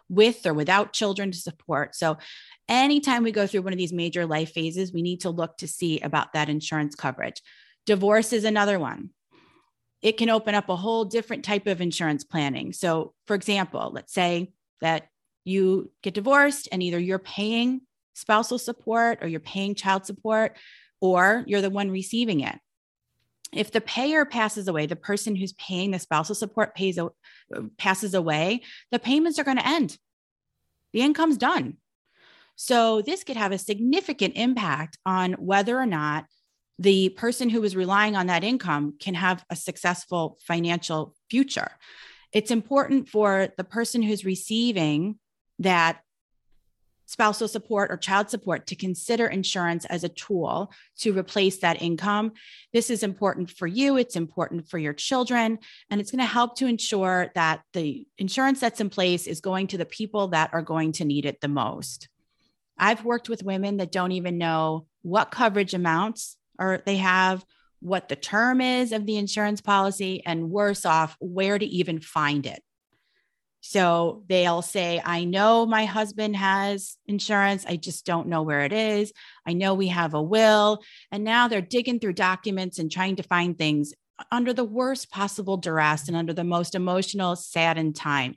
with 0.07 0.45
or 0.45 0.53
without 0.53 0.93
children 0.93 1.31
to 1.31 1.37
support. 1.37 1.95
So, 1.95 2.17
anytime 2.69 3.23
we 3.23 3.31
go 3.31 3.47
through 3.47 3.63
one 3.63 3.73
of 3.73 3.79
these 3.79 3.93
major 3.93 4.25
life 4.25 4.51
phases, 4.51 4.93
we 4.93 5.01
need 5.01 5.21
to 5.21 5.29
look 5.29 5.57
to 5.57 5.67
see 5.67 5.99
about 5.99 6.33
that 6.33 6.49
insurance 6.49 6.95
coverage. 6.95 7.41
Divorce 7.85 8.33
is 8.33 8.43
another 8.43 8.77
one. 8.77 9.09
It 10.01 10.17
can 10.17 10.29
open 10.29 10.55
up 10.55 10.69
a 10.69 10.75
whole 10.75 11.05
different 11.05 11.45
type 11.45 11.67
of 11.67 11.81
insurance 11.81 12.23
planning. 12.23 12.73
So, 12.73 13.13
for 13.27 13.35
example, 13.35 13.91
let's 13.93 14.13
say 14.13 14.51
that 14.81 15.07
you 15.43 15.91
get 16.01 16.13
divorced 16.13 16.67
and 16.71 16.81
either 16.81 16.99
you're 16.99 17.19
paying 17.19 17.81
spousal 18.13 18.57
support 18.57 19.19
or 19.21 19.27
you're 19.27 19.39
paying 19.39 19.75
child 19.75 20.05
support 20.05 20.57
or 20.99 21.43
you're 21.47 21.61
the 21.61 21.69
one 21.69 21.91
receiving 21.91 22.41
it. 22.41 22.57
If 23.53 23.71
the 23.71 23.81
payer 23.81 24.23
passes 24.25 24.67
away, 24.67 24.85
the 24.85 24.95
person 24.95 25.35
who's 25.35 25.53
paying 25.53 25.91
the 25.91 25.99
spousal 25.99 26.35
support 26.35 26.73
pays 26.73 26.97
passes 27.77 28.13
away, 28.13 28.61
the 28.91 28.99
payments 28.99 29.39
are 29.39 29.43
going 29.43 29.57
to 29.57 29.67
end. 29.67 29.97
The 30.93 31.01
income's 31.01 31.37
done. 31.37 31.77
So 32.55 33.01
this 33.01 33.23
could 33.23 33.37
have 33.37 33.51
a 33.51 33.57
significant 33.57 34.35
impact 34.35 34.97
on 35.05 35.33
whether 35.33 35.77
or 35.77 35.85
not 35.85 36.25
the 36.81 37.09
person 37.09 37.47
who 37.47 37.63
is 37.63 37.75
relying 37.75 38.15
on 38.15 38.25
that 38.25 38.43
income 38.43 38.95
can 38.99 39.13
have 39.13 39.45
a 39.51 39.55
successful 39.55 40.39
financial 40.47 41.13
future. 41.29 41.69
It's 42.33 42.49
important 42.49 43.07
for 43.07 43.49
the 43.55 43.63
person 43.63 44.01
who's 44.01 44.25
receiving 44.25 45.19
that 45.59 45.99
spousal 47.05 47.47
support 47.47 47.91
or 47.91 47.97
child 47.97 48.31
support 48.31 48.65
to 48.65 48.75
consider 48.75 49.27
insurance 49.27 49.85
as 49.85 50.03
a 50.03 50.09
tool 50.09 50.71
to 50.97 51.15
replace 51.15 51.59
that 51.59 51.79
income. 51.83 52.31
This 52.73 52.89
is 52.89 53.03
important 53.03 53.51
for 53.51 53.67
you, 53.67 53.97
it's 53.97 54.15
important 54.15 54.67
for 54.67 54.79
your 54.79 54.93
children, 54.93 55.59
and 55.91 56.01
it's 56.01 56.09
going 56.09 56.19
to 56.19 56.25
help 56.25 56.55
to 56.55 56.67
ensure 56.67 57.31
that 57.35 57.61
the 57.73 58.07
insurance 58.17 58.59
that's 58.59 58.81
in 58.81 58.89
place 58.89 59.27
is 59.27 59.39
going 59.39 59.67
to 59.67 59.77
the 59.77 59.85
people 59.85 60.29
that 60.29 60.49
are 60.51 60.63
going 60.63 60.93
to 60.93 61.05
need 61.05 61.25
it 61.25 61.41
the 61.41 61.47
most. 61.47 62.09
I've 62.75 63.05
worked 63.05 63.29
with 63.29 63.43
women 63.43 63.77
that 63.77 63.91
don't 63.91 64.13
even 64.13 64.39
know 64.39 64.87
what 65.03 65.29
coverage 65.29 65.75
amounts 65.75 66.37
or 66.61 66.81
they 66.85 66.97
have 66.97 67.43
what 67.79 68.07
the 68.07 68.15
term 68.15 68.61
is 68.61 68.91
of 68.91 69.05
the 69.05 69.17
insurance 69.17 69.59
policy 69.59 70.21
and 70.25 70.51
worse 70.51 70.85
off 70.85 71.17
where 71.19 71.57
to 71.57 71.65
even 71.65 71.99
find 71.99 72.45
it 72.45 72.61
so 73.61 74.23
they'll 74.27 74.63
say, 74.63 75.01
I 75.03 75.23
know 75.23 75.67
my 75.67 75.85
husband 75.85 76.35
has 76.35 76.97
insurance. 77.05 77.63
I 77.67 77.75
just 77.75 78.05
don't 78.05 78.27
know 78.27 78.41
where 78.41 78.61
it 78.61 78.73
is. 78.73 79.13
I 79.45 79.53
know 79.53 79.75
we 79.75 79.87
have 79.89 80.15
a 80.15 80.21
will. 80.21 80.81
And 81.11 81.23
now 81.23 81.47
they're 81.47 81.61
digging 81.61 81.99
through 81.99 82.13
documents 82.13 82.79
and 82.79 82.91
trying 82.91 83.17
to 83.17 83.23
find 83.23 83.57
things 83.57 83.93
under 84.31 84.51
the 84.51 84.63
worst 84.63 85.11
possible 85.11 85.57
duress 85.57 86.07
and 86.07 86.17
under 86.17 86.33
the 86.33 86.43
most 86.43 86.73
emotional, 86.73 87.35
saddened 87.35 87.95
time. 87.95 88.35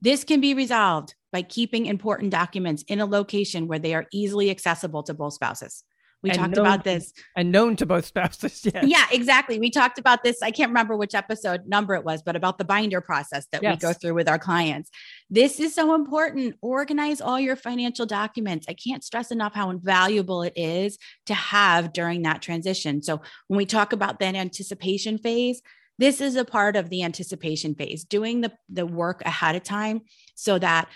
This 0.00 0.24
can 0.24 0.40
be 0.40 0.54
resolved 0.54 1.14
by 1.32 1.42
keeping 1.42 1.86
important 1.86 2.30
documents 2.30 2.82
in 2.88 3.00
a 3.00 3.06
location 3.06 3.68
where 3.68 3.78
they 3.78 3.94
are 3.94 4.06
easily 4.12 4.50
accessible 4.50 5.04
to 5.04 5.14
both 5.14 5.34
spouses. 5.34 5.84
We 6.22 6.30
talked 6.30 6.56
known, 6.56 6.66
about 6.66 6.84
this. 6.84 7.12
And 7.36 7.50
known 7.50 7.76
to 7.76 7.86
both 7.86 8.04
spouses. 8.06 8.64
Yeah. 8.64 8.84
Yeah, 8.84 9.06
exactly. 9.10 9.58
We 9.58 9.70
talked 9.70 9.98
about 9.98 10.22
this. 10.22 10.42
I 10.42 10.50
can't 10.50 10.70
remember 10.70 10.96
which 10.96 11.14
episode 11.14 11.66
number 11.66 11.94
it 11.94 12.04
was, 12.04 12.22
but 12.22 12.36
about 12.36 12.58
the 12.58 12.64
binder 12.64 13.00
process 13.00 13.46
that 13.52 13.62
yes. 13.62 13.76
we 13.76 13.80
go 13.80 13.92
through 13.92 14.14
with 14.14 14.28
our 14.28 14.38
clients. 14.38 14.90
This 15.30 15.60
is 15.60 15.74
so 15.74 15.94
important. 15.94 16.56
Organize 16.60 17.20
all 17.20 17.40
your 17.40 17.56
financial 17.56 18.06
documents. 18.06 18.66
I 18.68 18.74
can't 18.74 19.04
stress 19.04 19.30
enough 19.30 19.54
how 19.54 19.70
invaluable 19.70 20.42
it 20.42 20.52
is 20.56 20.98
to 21.26 21.34
have 21.34 21.92
during 21.92 22.22
that 22.22 22.42
transition. 22.42 23.02
So 23.02 23.22
when 23.48 23.56
we 23.58 23.66
talk 23.66 23.92
about 23.92 24.18
that 24.18 24.34
anticipation 24.34 25.18
phase, 25.18 25.62
this 26.00 26.22
is 26.22 26.34
a 26.34 26.46
part 26.46 26.76
of 26.76 26.88
the 26.88 27.02
anticipation 27.02 27.74
phase, 27.74 28.04
doing 28.04 28.40
the, 28.40 28.50
the 28.70 28.86
work 28.86 29.20
ahead 29.26 29.54
of 29.54 29.62
time 29.62 30.00
so 30.34 30.58
that 30.58 30.88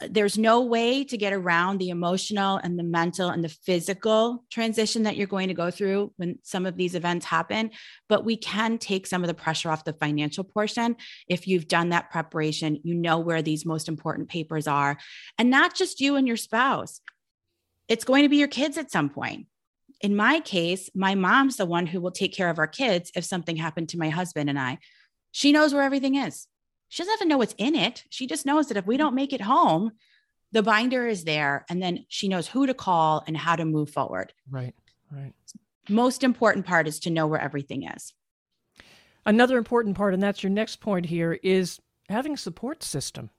there's 0.00 0.36
no 0.36 0.60
way 0.60 1.04
to 1.04 1.16
get 1.16 1.32
around 1.32 1.78
the 1.78 1.88
emotional 1.88 2.58
and 2.58 2.78
the 2.78 2.82
mental 2.82 3.30
and 3.30 3.42
the 3.42 3.48
physical 3.48 4.44
transition 4.50 5.04
that 5.04 5.16
you're 5.16 5.26
going 5.26 5.48
to 5.48 5.54
go 5.54 5.70
through 5.70 6.12
when 6.16 6.38
some 6.42 6.66
of 6.66 6.76
these 6.76 6.94
events 6.94 7.24
happen 7.24 7.70
but 8.08 8.24
we 8.24 8.36
can 8.36 8.78
take 8.78 9.06
some 9.06 9.22
of 9.22 9.28
the 9.28 9.34
pressure 9.34 9.70
off 9.70 9.84
the 9.84 9.92
financial 9.94 10.44
portion. 10.44 10.96
If 11.28 11.48
you've 11.48 11.68
done 11.68 11.90
that 11.90 12.10
preparation 12.10 12.80
you 12.84 12.94
know 12.94 13.18
where 13.18 13.42
these 13.42 13.64
most 13.64 13.88
important 13.88 14.28
papers 14.28 14.66
are 14.66 14.98
and 15.38 15.50
not 15.50 15.74
just 15.74 16.00
you 16.00 16.16
and 16.16 16.26
your 16.26 16.36
spouse. 16.36 17.00
It's 17.88 18.04
going 18.04 18.24
to 18.24 18.28
be 18.28 18.36
your 18.36 18.48
kids 18.48 18.76
at 18.78 18.90
some 18.90 19.08
point. 19.08 19.46
In 20.02 20.14
my 20.14 20.40
case 20.40 20.90
my 20.94 21.14
mom's 21.14 21.56
the 21.56 21.66
one 21.66 21.86
who 21.86 22.00
will 22.00 22.10
take 22.10 22.34
care 22.34 22.50
of 22.50 22.58
our 22.58 22.66
kids 22.66 23.10
if 23.16 23.24
something 23.24 23.56
happened 23.56 23.88
to 23.90 23.98
my 23.98 24.10
husband 24.10 24.50
and 24.50 24.58
i. 24.58 24.78
She 25.32 25.52
knows 25.52 25.72
where 25.72 25.82
everything 25.82 26.16
is 26.16 26.46
she 26.88 27.02
doesn't 27.02 27.12
have 27.12 27.20
to 27.20 27.28
know 27.28 27.38
what's 27.38 27.54
in 27.58 27.74
it. 27.74 28.04
She 28.10 28.26
just 28.26 28.46
knows 28.46 28.68
that 28.68 28.76
if 28.76 28.86
we 28.86 28.94
mm-hmm. 28.94 29.04
don't 29.04 29.14
make 29.14 29.32
it 29.32 29.40
home, 29.40 29.92
the 30.52 30.62
binder 30.62 31.06
is 31.06 31.24
there. 31.24 31.64
And 31.68 31.82
then 31.82 32.04
she 32.08 32.28
knows 32.28 32.46
who 32.46 32.66
to 32.66 32.74
call 32.74 33.24
and 33.26 33.36
how 33.36 33.56
to 33.56 33.64
move 33.64 33.90
forward. 33.90 34.32
Right. 34.50 34.74
Right. 35.10 35.34
Most 35.88 36.24
important 36.24 36.66
part 36.66 36.88
is 36.88 37.00
to 37.00 37.10
know 37.10 37.26
where 37.26 37.40
everything 37.40 37.84
is. 37.84 38.12
Another 39.24 39.58
important 39.58 39.96
part, 39.96 40.14
and 40.14 40.22
that's 40.22 40.42
your 40.42 40.50
next 40.50 40.76
point 40.76 41.06
here, 41.06 41.38
is 41.42 41.80
having 42.08 42.34
a 42.34 42.36
support 42.36 42.82
system. 42.82 43.30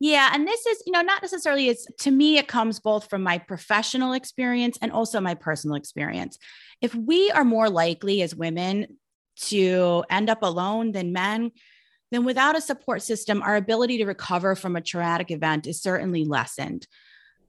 Yeah. 0.00 0.30
And 0.32 0.46
this 0.46 0.66
is, 0.66 0.82
you 0.86 0.92
know, 0.92 1.02
not 1.02 1.22
necessarily 1.22 1.68
as 1.70 1.86
to 2.00 2.10
me, 2.10 2.36
it 2.36 2.48
comes 2.48 2.80
both 2.80 3.08
from 3.08 3.22
my 3.22 3.38
professional 3.38 4.12
experience 4.12 4.76
and 4.82 4.90
also 4.92 5.20
my 5.20 5.34
personal 5.34 5.76
experience. 5.76 6.38
If 6.80 6.94
we 6.94 7.30
are 7.30 7.44
more 7.44 7.70
likely 7.70 8.22
as 8.22 8.34
women 8.34 8.98
to 9.36 10.04
end 10.10 10.30
up 10.30 10.42
alone 10.42 10.92
than 10.92 11.12
men, 11.12 11.52
then 12.14 12.24
without 12.24 12.56
a 12.56 12.60
support 12.60 13.02
system, 13.02 13.42
our 13.42 13.56
ability 13.56 13.98
to 13.98 14.06
recover 14.06 14.54
from 14.54 14.76
a 14.76 14.80
traumatic 14.80 15.30
event 15.30 15.66
is 15.66 15.82
certainly 15.82 16.24
lessened. 16.24 16.86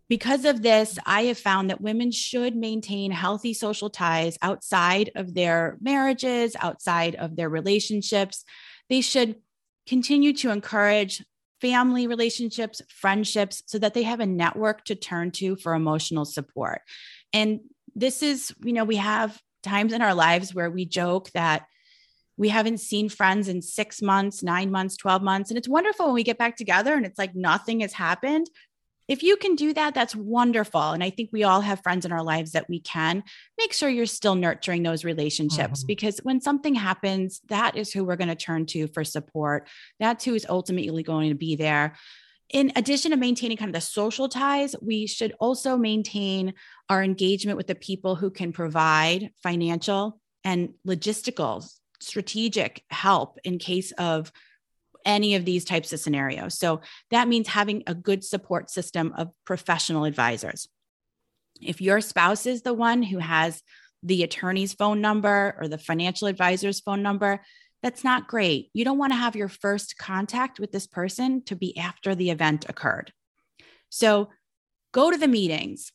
Because 0.08 0.45
of 0.45 0.62
this, 0.62 0.99
I 1.06 1.23
have 1.23 1.38
found 1.38 1.69
that 1.69 1.82
women 1.82 2.12
should 2.12 2.56
maintain 2.56 3.12
healthy 3.12 3.54
social 3.54 3.89
ties 3.89 4.38
outside 4.41 5.12
of 5.15 5.34
their 5.34 5.78
marriages, 5.82 6.56
outside 6.60 7.15
of 7.15 7.36
their 7.36 7.49
relationships. 7.49 8.43
They 8.89 9.01
should 9.01 9.36
continue 9.88 10.34
to 10.34 10.51
encourage 10.51 11.23
family 11.60 12.06
relationships, 12.06 12.82
friendships, 12.89 13.63
so 13.65 13.80
that 13.80 13.93
they 13.93 14.04
have 14.04 14.19
a 14.19 14.25
network 14.28 14.84
to 14.86 14.95
turn 14.95 15.32
to 15.32 15.56
for 15.56 15.73
emotional 15.73 16.25
support. 16.25 16.82
And 17.34 17.62
this 17.95 18.21
is, 18.21 18.54
you 18.63 18.73
know, 18.73 18.84
we 18.84 18.97
have 18.97 19.41
times 19.63 19.93
in 19.93 20.01
our 20.04 20.13
lives 20.13 20.54
where 20.54 20.69
we 20.69 20.86
joke 20.86 21.32
that 21.32 21.65
we 22.38 22.50
haven't 22.50 22.80
seen 22.80 23.10
friends 23.10 23.48
in 23.48 23.62
six 23.62 24.02
months, 24.02 24.43
nine 24.43 24.71
months, 24.71 24.98
12 24.98 25.21
months. 25.21 25.50
And 25.50 25.58
it's 25.58 25.69
wonderful 25.69 26.08
when 26.08 26.15
we 26.15 26.24
get 26.24 26.38
back 26.38 26.58
together 26.58 26.93
and 26.93 27.06
it's 27.06 27.19
like 27.19 27.36
nothing 27.36 27.80
has 27.80 27.93
happened. 27.93 28.50
If 29.08 29.21
you 29.21 29.38
can 29.38 29.56
do 29.56 29.71
that, 29.74 29.93
that's 29.93 30.15
wonderful. 30.15 30.82
And 30.82 31.04
I 31.04 31.12
think 31.12 31.30
we 31.32 31.43
all 31.43 31.62
have 31.62 31.84
friends 31.84 32.06
in 32.06 32.12
our 32.12 32.24
lives 32.24 32.54
that 32.54 32.67
we 32.67 32.80
can 32.80 33.24
make 33.58 33.71
sure 33.71 33.88
you're 33.88 34.08
still 34.08 34.36
nurturing 34.36 34.82
those 34.82 35.06
relationships 35.06 35.82
mm-hmm. 35.82 35.88
because 35.88 36.19
when 36.24 36.41
something 36.41 36.74
happens, 36.74 37.39
that 37.50 37.78
is 37.78 37.93
who 37.93 38.04
we're 38.04 38.15
going 38.15 38.30
to 38.30 38.36
turn 38.36 38.65
to 38.67 38.88
for 38.88 39.04
support. 39.04 39.67
That's 40.00 40.26
who 40.26 40.34
is 40.34 40.48
ultimately 40.50 41.04
going 41.04 41.30
to 41.30 41.36
be 41.36 41.56
there. 41.56 41.95
In 42.50 42.71
addition 42.76 43.12
to 43.12 43.17
maintaining 43.17 43.58
kind 43.58 43.69
of 43.69 43.74
the 43.74 43.82
social 43.82 44.28
ties, 44.28 44.76
we 44.82 45.08
should 45.08 45.34
also 45.39 45.78
maintain 45.78 46.54
our 46.89 47.04
engagement 47.04 47.58
with 47.58 47.67
the 47.67 47.76
people 47.76 48.15
who 48.15 48.32
can 48.32 48.54
provide 48.54 49.32
financial 49.41 50.19
and 50.43 50.74
logistical 50.88 51.67
strategic 51.99 52.84
help 52.89 53.39
in 53.43 53.58
case 53.58 53.91
of 53.93 54.31
any 55.05 55.36
of 55.36 55.45
these 55.45 55.63
types 55.63 55.93
of 55.93 55.99
scenarios. 55.99 56.58
So 56.58 56.81
that 57.12 57.27
means 57.27 57.47
having 57.47 57.84
a 57.86 57.93
good 57.93 58.23
support 58.23 58.69
system 58.69 59.13
of 59.15 59.29
professional 59.45 60.05
advisors. 60.05 60.67
If 61.62 61.79
your 61.79 62.01
spouse 62.01 62.45
is 62.45 62.63
the 62.63 62.73
one 62.73 63.03
who 63.03 63.19
has 63.19 63.62
the 64.03 64.23
attorney's 64.23 64.73
phone 64.73 65.01
number 65.01 65.55
or 65.60 65.67
the 65.67 65.77
financial 65.77 66.27
advisor's 66.27 66.79
phone 66.79 67.01
number, 67.01 67.41
that's 67.81 68.03
not 68.03 68.27
great. 68.27 68.69
You 68.73 68.84
don't 68.84 68.97
want 68.97 69.13
to 69.13 69.17
have 69.17 69.36
your 69.36 69.47
first 69.47 69.97
contact 69.97 70.60
with 70.60 70.71
this 70.71 70.88
person 70.88 71.43
to 71.43 71.55
be 71.55 71.77
after 71.77 72.15
the 72.15 72.31
event 72.31 72.65
occurred. 72.67 73.13
So 73.89 74.29
go 74.91 75.12
to 75.12 75.17
the 75.17 75.27
meetings, 75.27 75.91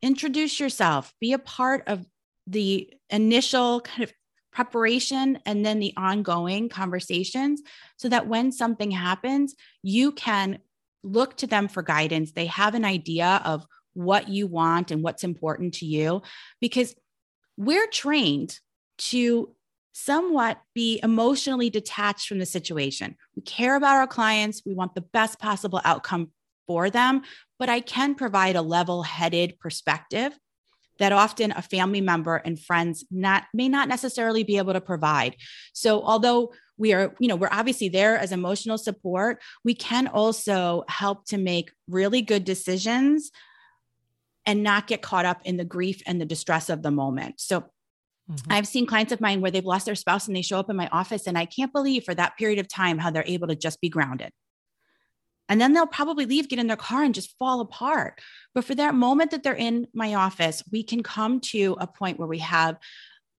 introduce 0.00 0.58
yourself, 0.58 1.12
be 1.20 1.32
a 1.34 1.38
part 1.38 1.84
of 1.86 2.06
the 2.46 2.92
initial 3.10 3.80
kind 3.82 4.04
of 4.04 4.12
preparation 4.54 5.38
and 5.44 5.66
then 5.66 5.80
the 5.80 5.92
ongoing 5.96 6.68
conversations 6.68 7.60
so 7.96 8.08
that 8.08 8.28
when 8.28 8.52
something 8.52 8.92
happens, 8.92 9.54
you 9.82 10.12
can 10.12 10.58
look 11.02 11.36
to 11.36 11.46
them 11.46 11.68
for 11.68 11.82
guidance. 11.82 12.32
They 12.32 12.46
have 12.46 12.74
an 12.74 12.84
idea 12.84 13.42
of 13.44 13.66
what 13.92 14.28
you 14.28 14.46
want 14.46 14.90
and 14.90 15.02
what's 15.02 15.24
important 15.24 15.74
to 15.74 15.86
you 15.86 16.22
because 16.60 16.94
we're 17.56 17.88
trained 17.88 18.58
to 18.96 19.54
somewhat 19.92 20.60
be 20.74 21.00
emotionally 21.02 21.70
detached 21.70 22.28
from 22.28 22.38
the 22.38 22.46
situation. 22.46 23.16
We 23.36 23.42
care 23.42 23.76
about 23.76 23.96
our 23.96 24.06
clients, 24.06 24.62
we 24.64 24.74
want 24.74 24.94
the 24.94 25.00
best 25.00 25.38
possible 25.38 25.80
outcome 25.84 26.30
for 26.66 26.90
them, 26.90 27.22
but 27.58 27.68
I 27.68 27.80
can 27.80 28.14
provide 28.14 28.56
a 28.56 28.62
level 28.62 29.02
headed 29.02 29.58
perspective 29.58 30.36
that 30.98 31.12
often 31.12 31.52
a 31.52 31.62
family 31.62 32.00
member 32.00 32.36
and 32.36 32.60
friends 32.60 33.04
not 33.10 33.44
may 33.52 33.68
not 33.68 33.88
necessarily 33.88 34.44
be 34.44 34.58
able 34.58 34.72
to 34.72 34.80
provide 34.80 35.36
so 35.72 36.02
although 36.02 36.52
we 36.76 36.92
are 36.92 37.14
you 37.18 37.28
know 37.28 37.36
we're 37.36 37.48
obviously 37.50 37.88
there 37.88 38.16
as 38.16 38.32
emotional 38.32 38.78
support 38.78 39.40
we 39.64 39.74
can 39.74 40.06
also 40.06 40.84
help 40.88 41.24
to 41.26 41.38
make 41.38 41.72
really 41.88 42.22
good 42.22 42.44
decisions 42.44 43.30
and 44.46 44.62
not 44.62 44.86
get 44.86 45.02
caught 45.02 45.24
up 45.24 45.40
in 45.44 45.56
the 45.56 45.64
grief 45.64 46.02
and 46.06 46.20
the 46.20 46.26
distress 46.26 46.68
of 46.68 46.82
the 46.82 46.90
moment 46.90 47.40
so 47.40 47.60
mm-hmm. 47.60 48.52
I've 48.52 48.66
seen 48.66 48.86
clients 48.86 49.12
of 49.12 49.20
mine 49.20 49.40
where 49.40 49.50
they've 49.50 49.64
lost 49.64 49.86
their 49.86 49.94
spouse 49.94 50.26
and 50.26 50.36
they 50.36 50.42
show 50.42 50.58
up 50.58 50.70
in 50.70 50.76
my 50.76 50.88
office, 50.88 51.26
and 51.26 51.36
I 51.36 51.44
can't 51.44 51.72
believe 51.72 52.04
for 52.04 52.14
that 52.14 52.38
period 52.38 52.58
of 52.58 52.68
time 52.68 52.96
how 52.96 53.10
they're 53.10 53.22
able 53.26 53.48
to 53.48 53.54
just 53.54 53.82
be 53.82 53.90
grounded. 53.90 54.30
And 55.48 55.60
then 55.60 55.72
they'll 55.72 55.86
probably 55.86 56.26
leave, 56.26 56.48
get 56.48 56.58
in 56.58 56.66
their 56.66 56.76
car, 56.76 57.02
and 57.02 57.14
just 57.14 57.36
fall 57.38 57.60
apart. 57.60 58.20
But 58.54 58.64
for 58.64 58.74
that 58.76 58.94
moment 58.94 59.30
that 59.30 59.42
they're 59.42 59.54
in 59.54 59.86
my 59.92 60.14
office, 60.14 60.62
we 60.72 60.82
can 60.82 61.02
come 61.02 61.40
to 61.40 61.76
a 61.78 61.86
point 61.86 62.18
where 62.18 62.28
we 62.28 62.38
have 62.38 62.78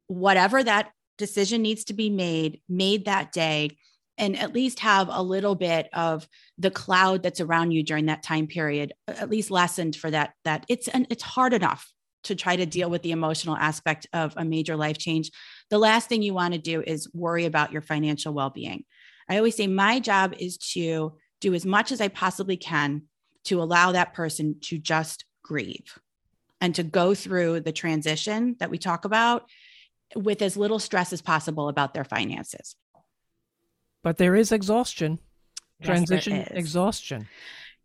whatever 0.08 0.63
that 0.63 0.91
decision 1.18 1.62
needs 1.62 1.86
to 1.86 1.94
be 1.94 2.10
made, 2.10 2.62
made 2.70 3.06
that 3.06 3.32
day, 3.32 3.78
and 4.18 4.38
at 4.38 4.54
least 4.54 4.80
have 4.80 5.10
a 5.12 5.22
little 5.22 5.56
bit 5.56 5.89
of 5.94 6.28
the 6.58 6.72
cloud 6.72 7.24
that's 7.24 7.41
around 7.41 7.72
you 7.72 7.84
during 7.84 8.06
that 8.06 8.24
time 8.24 8.48
period, 8.48 8.94
at 9.08 9.30
least 9.30 9.52
lessened 9.52 9.96
for 9.96 10.12
that. 10.12 10.34
That 10.46 10.65
it's 10.70 10.88
and 10.88 11.08
it's 11.10 11.24
hard 11.24 11.54
enough 11.54 11.91
to 12.26 12.36
try 12.36 12.56
to 12.56 12.65
deal 12.65 12.89
with 12.89 13.02
the 13.02 13.12
emotional 13.12 13.56
aspect 13.56 14.08
of 14.13 14.34
a 14.38 14.46
major 14.46 14.76
life 14.76 14.98
change. 14.98 15.32
The 15.70 15.78
last 15.78 16.08
thing 16.08 16.22
you 16.22 16.34
want 16.34 16.54
to 16.54 16.60
do 16.60 16.82
is 16.82 17.10
worry 17.13 17.46
about 17.46 17.72
your 17.72 17.82
financial 17.82 18.34
well-being. 18.34 18.84
I 19.30 19.38
always 19.38 19.56
say 19.56 19.68
my 19.68 20.00
job 20.00 20.34
is 20.39 20.58
to 20.74 21.18
do 21.46 21.54
as 21.54 21.66
much 21.66 21.92
as 21.92 22.02
I 22.02 22.08
possibly 22.08 22.58
can 22.58 23.04
to 23.44 23.62
allow 23.62 23.92
that 23.92 24.16
person 24.16 24.56
to 24.62 24.80
just 24.80 25.26
grieve 25.44 26.00
and 26.60 26.74
to 26.74 26.82
go 26.82 27.14
through 27.14 27.60
the 27.60 27.72
transition 27.72 28.56
that 28.60 28.72
we 28.72 28.80
talk 28.80 29.06
about 29.06 29.48
with 30.16 30.42
as 30.42 30.58
little 30.58 30.80
stress 30.80 31.14
as 31.14 31.22
possible 31.22 31.70
about 31.70 31.94
their 31.94 32.04
finances. 32.04 32.76
But 34.02 34.18
there 34.18 34.36
is 34.36 34.52
exhaustion, 34.52 35.20
Yes, 35.80 35.86
transition 35.86 36.48
exhaustion. 36.50 37.28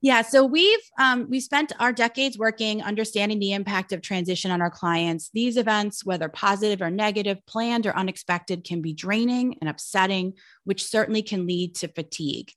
Yeah, 0.00 0.22
so 0.22 0.46
we've 0.46 0.80
um, 0.98 1.28
we 1.28 1.40
spent 1.40 1.72
our 1.78 1.92
decades 1.92 2.38
working 2.38 2.82
understanding 2.82 3.40
the 3.40 3.52
impact 3.52 3.92
of 3.92 4.00
transition 4.00 4.50
on 4.50 4.62
our 4.62 4.70
clients. 4.70 5.28
These 5.34 5.58
events, 5.58 6.02
whether 6.06 6.30
positive 6.30 6.80
or 6.80 6.90
negative, 6.90 7.44
planned 7.46 7.84
or 7.84 7.94
unexpected, 7.94 8.64
can 8.64 8.80
be 8.80 8.94
draining 8.94 9.58
and 9.60 9.68
upsetting, 9.68 10.34
which 10.64 10.84
certainly 10.84 11.20
can 11.20 11.46
lead 11.46 11.74
to 11.76 11.88
fatigue. 11.88 12.52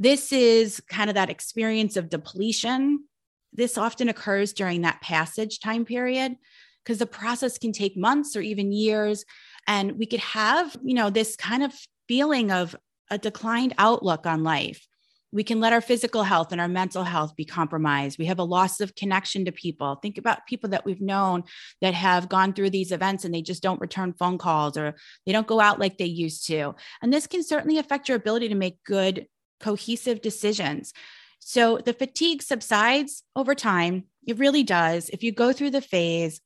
This 0.00 0.32
is 0.32 0.82
kind 0.88 1.10
of 1.10 1.14
that 1.14 1.30
experience 1.30 1.96
of 1.96 2.08
depletion. 2.08 3.04
This 3.52 3.78
often 3.78 4.08
occurs 4.08 4.52
during 4.52 4.80
that 4.80 5.00
passage 5.02 5.60
time 5.60 5.84
period 5.84 6.36
because 6.82 6.98
the 6.98 7.06
process 7.06 7.58
can 7.58 7.72
take 7.72 7.96
months 7.96 8.34
or 8.34 8.40
even 8.40 8.72
years, 8.72 9.24
and 9.66 9.98
we 9.98 10.06
could 10.06 10.20
have 10.20 10.76
you 10.82 10.94
know 10.94 11.10
this 11.10 11.36
kind 11.36 11.62
of 11.62 11.72
feeling 12.08 12.50
of 12.50 12.74
a 13.10 13.18
declined 13.18 13.74
outlook 13.76 14.26
on 14.26 14.42
life 14.42 14.86
we 15.32 15.44
can 15.44 15.60
let 15.60 15.72
our 15.72 15.80
physical 15.80 16.22
health 16.24 16.52
and 16.52 16.60
our 16.60 16.68
mental 16.68 17.04
health 17.04 17.36
be 17.36 17.44
compromised. 17.44 18.18
We 18.18 18.26
have 18.26 18.38
a 18.38 18.44
loss 18.44 18.80
of 18.80 18.94
connection 18.94 19.44
to 19.44 19.52
people. 19.52 19.96
Think 19.96 20.18
about 20.18 20.46
people 20.46 20.70
that 20.70 20.84
we've 20.84 21.00
known 21.00 21.44
that 21.80 21.94
have 21.94 22.28
gone 22.28 22.52
through 22.52 22.70
these 22.70 22.90
events 22.90 23.24
and 23.24 23.32
they 23.32 23.42
just 23.42 23.62
don't 23.62 23.80
return 23.80 24.14
phone 24.18 24.38
calls 24.38 24.76
or 24.76 24.96
they 25.26 25.32
don't 25.32 25.46
go 25.46 25.60
out 25.60 25.78
like 25.78 25.98
they 25.98 26.06
used 26.06 26.46
to. 26.48 26.74
And 27.00 27.12
this 27.12 27.26
can 27.26 27.44
certainly 27.44 27.78
affect 27.78 28.08
your 28.08 28.16
ability 28.16 28.48
to 28.48 28.54
make 28.56 28.82
good, 28.84 29.26
cohesive 29.60 30.20
decisions. 30.20 30.92
So 31.38 31.78
the 31.78 31.92
fatigue 31.92 32.42
subsides 32.42 33.22
over 33.34 33.54
time. 33.54 34.04
It 34.26 34.38
really 34.38 34.62
does. 34.62 35.08
If 35.08 35.22
you 35.22 35.32
go 35.32 35.52
through 35.52 35.70
the 35.70 35.80
phase, 35.80 36.40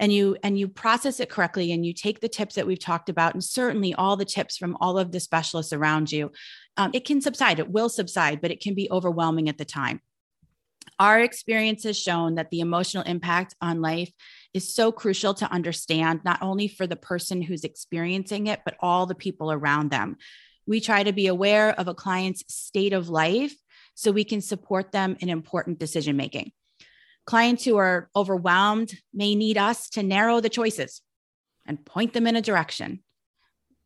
and 0.00 0.12
you 0.12 0.36
and 0.42 0.58
you 0.58 0.68
process 0.68 1.20
it 1.20 1.28
correctly 1.28 1.72
and 1.72 1.84
you 1.84 1.92
take 1.92 2.20
the 2.20 2.28
tips 2.28 2.54
that 2.54 2.66
we've 2.66 2.78
talked 2.78 3.08
about 3.08 3.34
and 3.34 3.42
certainly 3.42 3.94
all 3.94 4.16
the 4.16 4.24
tips 4.24 4.56
from 4.56 4.76
all 4.80 4.98
of 4.98 5.12
the 5.12 5.20
specialists 5.20 5.72
around 5.72 6.10
you 6.12 6.30
um, 6.76 6.90
it 6.94 7.04
can 7.04 7.20
subside 7.20 7.58
it 7.58 7.70
will 7.70 7.88
subside 7.88 8.40
but 8.40 8.50
it 8.50 8.60
can 8.60 8.74
be 8.74 8.88
overwhelming 8.90 9.48
at 9.48 9.58
the 9.58 9.64
time 9.64 10.00
our 10.98 11.20
experience 11.20 11.84
has 11.84 11.98
shown 11.98 12.36
that 12.36 12.50
the 12.50 12.60
emotional 12.60 13.04
impact 13.04 13.54
on 13.60 13.80
life 13.80 14.10
is 14.54 14.74
so 14.74 14.90
crucial 14.90 15.34
to 15.34 15.50
understand 15.50 16.20
not 16.24 16.40
only 16.42 16.66
for 16.68 16.86
the 16.86 16.96
person 16.96 17.42
who's 17.42 17.64
experiencing 17.64 18.46
it 18.46 18.60
but 18.64 18.76
all 18.80 19.06
the 19.06 19.14
people 19.14 19.50
around 19.50 19.90
them 19.90 20.16
we 20.68 20.80
try 20.80 21.02
to 21.02 21.12
be 21.12 21.26
aware 21.26 21.70
of 21.70 21.88
a 21.88 21.94
client's 21.94 22.44
state 22.52 22.92
of 22.92 23.08
life 23.08 23.54
so 23.94 24.12
we 24.12 24.24
can 24.24 24.40
support 24.40 24.92
them 24.92 25.16
in 25.20 25.28
important 25.28 25.78
decision 25.78 26.16
making 26.16 26.52
Clients 27.28 27.62
who 27.62 27.76
are 27.76 28.08
overwhelmed 28.16 28.94
may 29.12 29.34
need 29.34 29.58
us 29.58 29.90
to 29.90 30.02
narrow 30.02 30.40
the 30.40 30.48
choices 30.48 31.02
and 31.66 31.84
point 31.84 32.14
them 32.14 32.26
in 32.26 32.36
a 32.36 32.40
direction. 32.40 33.02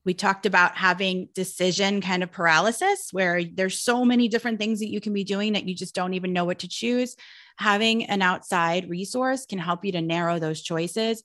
We 0.04 0.14
talked 0.14 0.46
about 0.46 0.76
having 0.76 1.28
decision 1.34 2.00
kind 2.02 2.22
of 2.22 2.30
paralysis, 2.30 3.08
where 3.10 3.42
there's 3.42 3.80
so 3.80 4.04
many 4.04 4.28
different 4.28 4.60
things 4.60 4.78
that 4.78 4.92
you 4.92 5.00
can 5.00 5.12
be 5.12 5.24
doing 5.24 5.54
that 5.54 5.68
you 5.68 5.74
just 5.74 5.92
don't 5.92 6.14
even 6.14 6.32
know 6.32 6.44
what 6.44 6.60
to 6.60 6.68
choose. 6.68 7.16
Having 7.56 8.04
an 8.04 8.22
outside 8.22 8.88
resource 8.88 9.44
can 9.44 9.58
help 9.58 9.84
you 9.84 9.90
to 9.90 10.00
narrow 10.00 10.38
those 10.38 10.62
choices. 10.62 11.24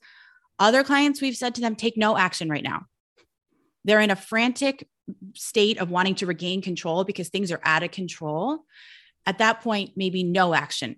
Other 0.58 0.82
clients, 0.82 1.22
we've 1.22 1.36
said 1.36 1.54
to 1.54 1.60
them, 1.60 1.76
take 1.76 1.96
no 1.96 2.16
action 2.16 2.48
right 2.48 2.64
now. 2.64 2.86
They're 3.84 4.00
in 4.00 4.10
a 4.10 4.16
frantic 4.16 4.88
state 5.34 5.78
of 5.78 5.90
wanting 5.90 6.16
to 6.16 6.26
regain 6.26 6.60
control 6.62 7.04
because 7.04 7.28
things 7.28 7.50
are 7.50 7.60
out 7.64 7.82
of 7.82 7.90
control. 7.90 8.64
At 9.26 9.38
that 9.38 9.60
point, 9.60 9.92
maybe 9.96 10.22
no 10.22 10.54
action 10.54 10.96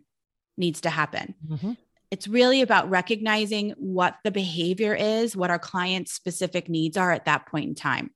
needs 0.57 0.81
to 0.83 0.91
happen. 0.91 1.35
Mhm. 1.49 1.77
It's 2.11 2.27
really 2.27 2.61
about 2.61 2.91
recognizing 2.91 3.71
what 3.71 4.19
the 4.25 4.31
behavior 4.33 4.95
is, 4.95 5.37
what 5.37 5.51
our 5.51 5.59
client's 5.59 6.13
specific 6.13 6.69
needs 6.69 6.97
are 6.97 7.13
at 7.13 7.25
that 7.27 7.47
point 7.47 7.69
in 7.69 7.75
time. 7.75 8.11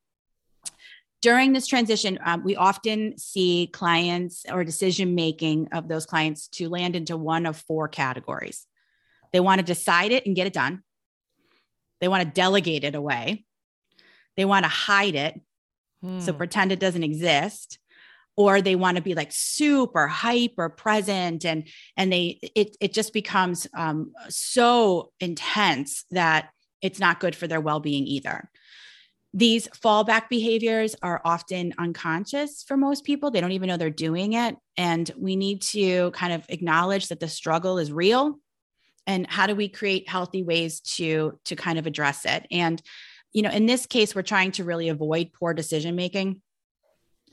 During 1.22 1.53
this 1.53 1.66
transition, 1.66 2.18
um, 2.24 2.44
we 2.44 2.55
often 2.55 3.16
see 3.16 3.68
clients 3.72 4.44
or 4.50 4.62
decision 4.62 5.14
making 5.14 5.68
of 5.72 5.88
those 5.88 6.05
clients 6.05 6.48
to 6.48 6.68
land 6.68 6.96
into 6.96 7.16
one 7.16 7.46
of 7.46 7.57
four 7.57 7.88
categories. 7.88 8.66
They 9.33 9.40
want 9.40 9.61
to 9.61 9.64
decide 9.64 10.12
it 10.12 10.27
and 10.27 10.37
get 10.37 10.46
it 10.46 10.53
done. 10.53 10.83
They 12.00 12.09
want 12.09 12.24
to 12.24 12.31
delegate 12.31 12.85
it 12.85 12.94
away. 12.94 13.46
They 14.37 14.44
want 14.44 14.64
to 14.64 14.68
hide 14.70 15.14
it, 15.14 15.40
so 16.18 16.33
Hmm. 16.33 16.38
pretend 16.38 16.73
it 16.73 16.81
doesn't 16.81 17.05
exist. 17.05 17.79
Or 18.37 18.61
they 18.61 18.75
want 18.75 18.97
to 18.97 19.03
be 19.03 19.14
like 19.14 19.31
super 19.31 20.09
hyper 20.09 20.68
present 20.68 21.44
and 21.44 21.68
and 21.97 22.12
they 22.12 22.40
it 22.57 22.77
it 22.81 22.92
just 22.92 23.12
becomes 23.12 23.68
um, 23.77 24.12
so 24.29 25.12
intense 25.20 26.05
that 26.11 26.51
it's 26.83 26.99
not 26.99 27.20
good 27.20 27.37
for 27.37 27.47
their 27.47 27.61
well-being 27.61 28.07
either. 28.07 28.51
These 29.33 29.66
fallback 29.68 30.29
behaviors 30.29 30.94
are 31.03 31.20
often 31.25 31.75
unconscious 31.79 32.62
for 32.62 32.77
most 32.77 33.05
people. 33.05 33.31
They 33.31 33.40
don't 33.40 33.53
even 33.53 33.68
know 33.68 33.77
they're 33.77 33.90
doing 33.90 34.35
it. 34.35 34.57
And 34.77 35.11
we 35.16 35.35
need 35.37 35.62
to 35.62 36.12
kind 36.12 36.33
of 36.33 36.44
acknowledge 36.49 37.09
that 37.09 37.20
the 37.20 37.29
struggle 37.29 37.79
is 37.79 37.92
real. 37.92 38.38
And 39.07 39.27
how 39.27 39.47
do 39.47 39.55
we 39.55 39.68
create 39.68 40.09
healthy 40.09 40.42
ways 40.42 40.81
to 40.97 41.38
to 41.44 41.57
kind 41.57 41.79
of 41.79 41.87
address 41.87 42.25
it? 42.25 42.47
And 42.51 42.81
you 43.35 43.42
know 43.42 43.51
in 43.51 43.66
this 43.66 43.85
case 43.85 44.14
we're 44.14 44.23
trying 44.23 44.53
to 44.53 44.64
really 44.64 44.88
avoid 44.88 45.33
poor 45.33 45.53
decision 45.53 45.94
making 45.94 46.40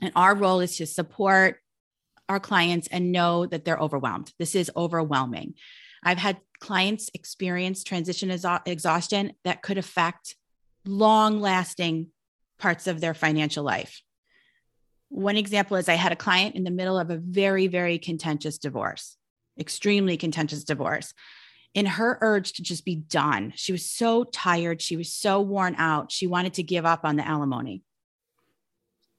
and 0.02 0.12
our 0.16 0.34
role 0.34 0.60
is 0.60 0.76
to 0.76 0.86
support 0.86 1.58
our 2.28 2.40
clients 2.40 2.88
and 2.88 3.12
know 3.12 3.46
that 3.46 3.64
they're 3.64 3.78
overwhelmed. 3.78 4.32
This 4.38 4.54
is 4.54 4.70
overwhelming. 4.76 5.54
I've 6.02 6.18
had 6.18 6.38
clients 6.60 7.10
experience 7.14 7.84
transition 7.84 8.30
exha- 8.30 8.62
exhaustion 8.66 9.34
that 9.44 9.62
could 9.62 9.78
affect 9.78 10.36
long 10.84 11.40
lasting 11.40 12.08
parts 12.58 12.86
of 12.86 13.00
their 13.00 13.14
financial 13.14 13.64
life. 13.64 14.02
One 15.08 15.36
example 15.36 15.76
is 15.76 15.88
I 15.88 15.94
had 15.94 16.12
a 16.12 16.16
client 16.16 16.56
in 16.56 16.64
the 16.64 16.70
middle 16.70 16.98
of 16.98 17.10
a 17.10 17.18
very, 17.18 17.66
very 17.66 17.98
contentious 17.98 18.58
divorce, 18.58 19.16
extremely 19.58 20.16
contentious 20.16 20.64
divorce. 20.64 21.12
In 21.74 21.86
her 21.86 22.18
urge 22.20 22.52
to 22.54 22.62
just 22.62 22.84
be 22.84 22.96
done, 22.96 23.52
she 23.56 23.72
was 23.72 23.88
so 23.88 24.24
tired. 24.24 24.82
She 24.82 24.96
was 24.96 25.12
so 25.12 25.40
worn 25.40 25.74
out. 25.78 26.12
She 26.12 26.26
wanted 26.26 26.54
to 26.54 26.62
give 26.62 26.84
up 26.84 27.00
on 27.04 27.16
the 27.16 27.26
alimony 27.26 27.82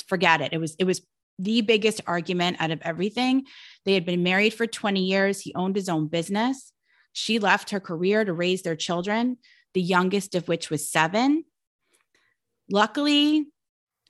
forget 0.08 0.42
it. 0.42 0.54
It 0.54 0.60
was 0.60 0.76
it 0.78 0.86
was 0.86 1.02
the 1.40 1.62
biggest 1.62 2.02
argument 2.06 2.58
out 2.60 2.72
of 2.72 2.80
everything. 2.84 3.46
They 3.86 3.96
had 3.96 4.06
been 4.06 4.24
married 4.24 4.54
for 4.54 4.68
20 4.68 5.04
years. 5.04 5.42
He 5.42 5.54
owned 5.56 5.76
his 5.76 5.90
own 5.90 6.08
business. 6.08 6.72
She 7.14 7.40
left 7.40 7.72
her 7.72 7.80
career 7.80 8.24
to 8.24 8.34
raise 8.34 8.62
their 8.62 8.76
children, 8.76 9.38
the 9.74 9.82
youngest 9.82 10.36
of 10.36 10.48
which 10.48 10.70
was 10.70 10.90
7. 10.90 11.44
Luckily, 12.72 13.48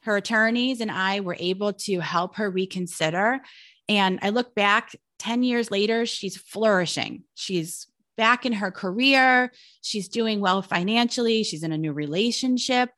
her 0.02 0.18
attorneys 0.18 0.82
and 0.82 0.92
I 0.92 1.22
were 1.22 1.38
able 1.40 1.74
to 1.74 2.00
help 2.02 2.36
her 2.36 2.50
reconsider 2.50 3.40
and 3.88 4.20
I 4.22 4.30
look 4.30 4.54
back 4.56 4.96
10 5.20 5.44
years 5.44 5.72
later, 5.72 6.06
she's 6.06 6.36
flourishing. 6.36 7.24
She's 7.34 7.88
back 8.18 8.46
in 8.46 8.54
her 8.54 8.72
career. 8.72 9.52
She's 9.82 10.08
doing 10.08 10.40
well 10.40 10.62
financially. 10.62 11.44
She's 11.44 11.64
in 11.64 11.72
a 11.72 11.78
new 11.78 11.94
relationship. 11.94 12.90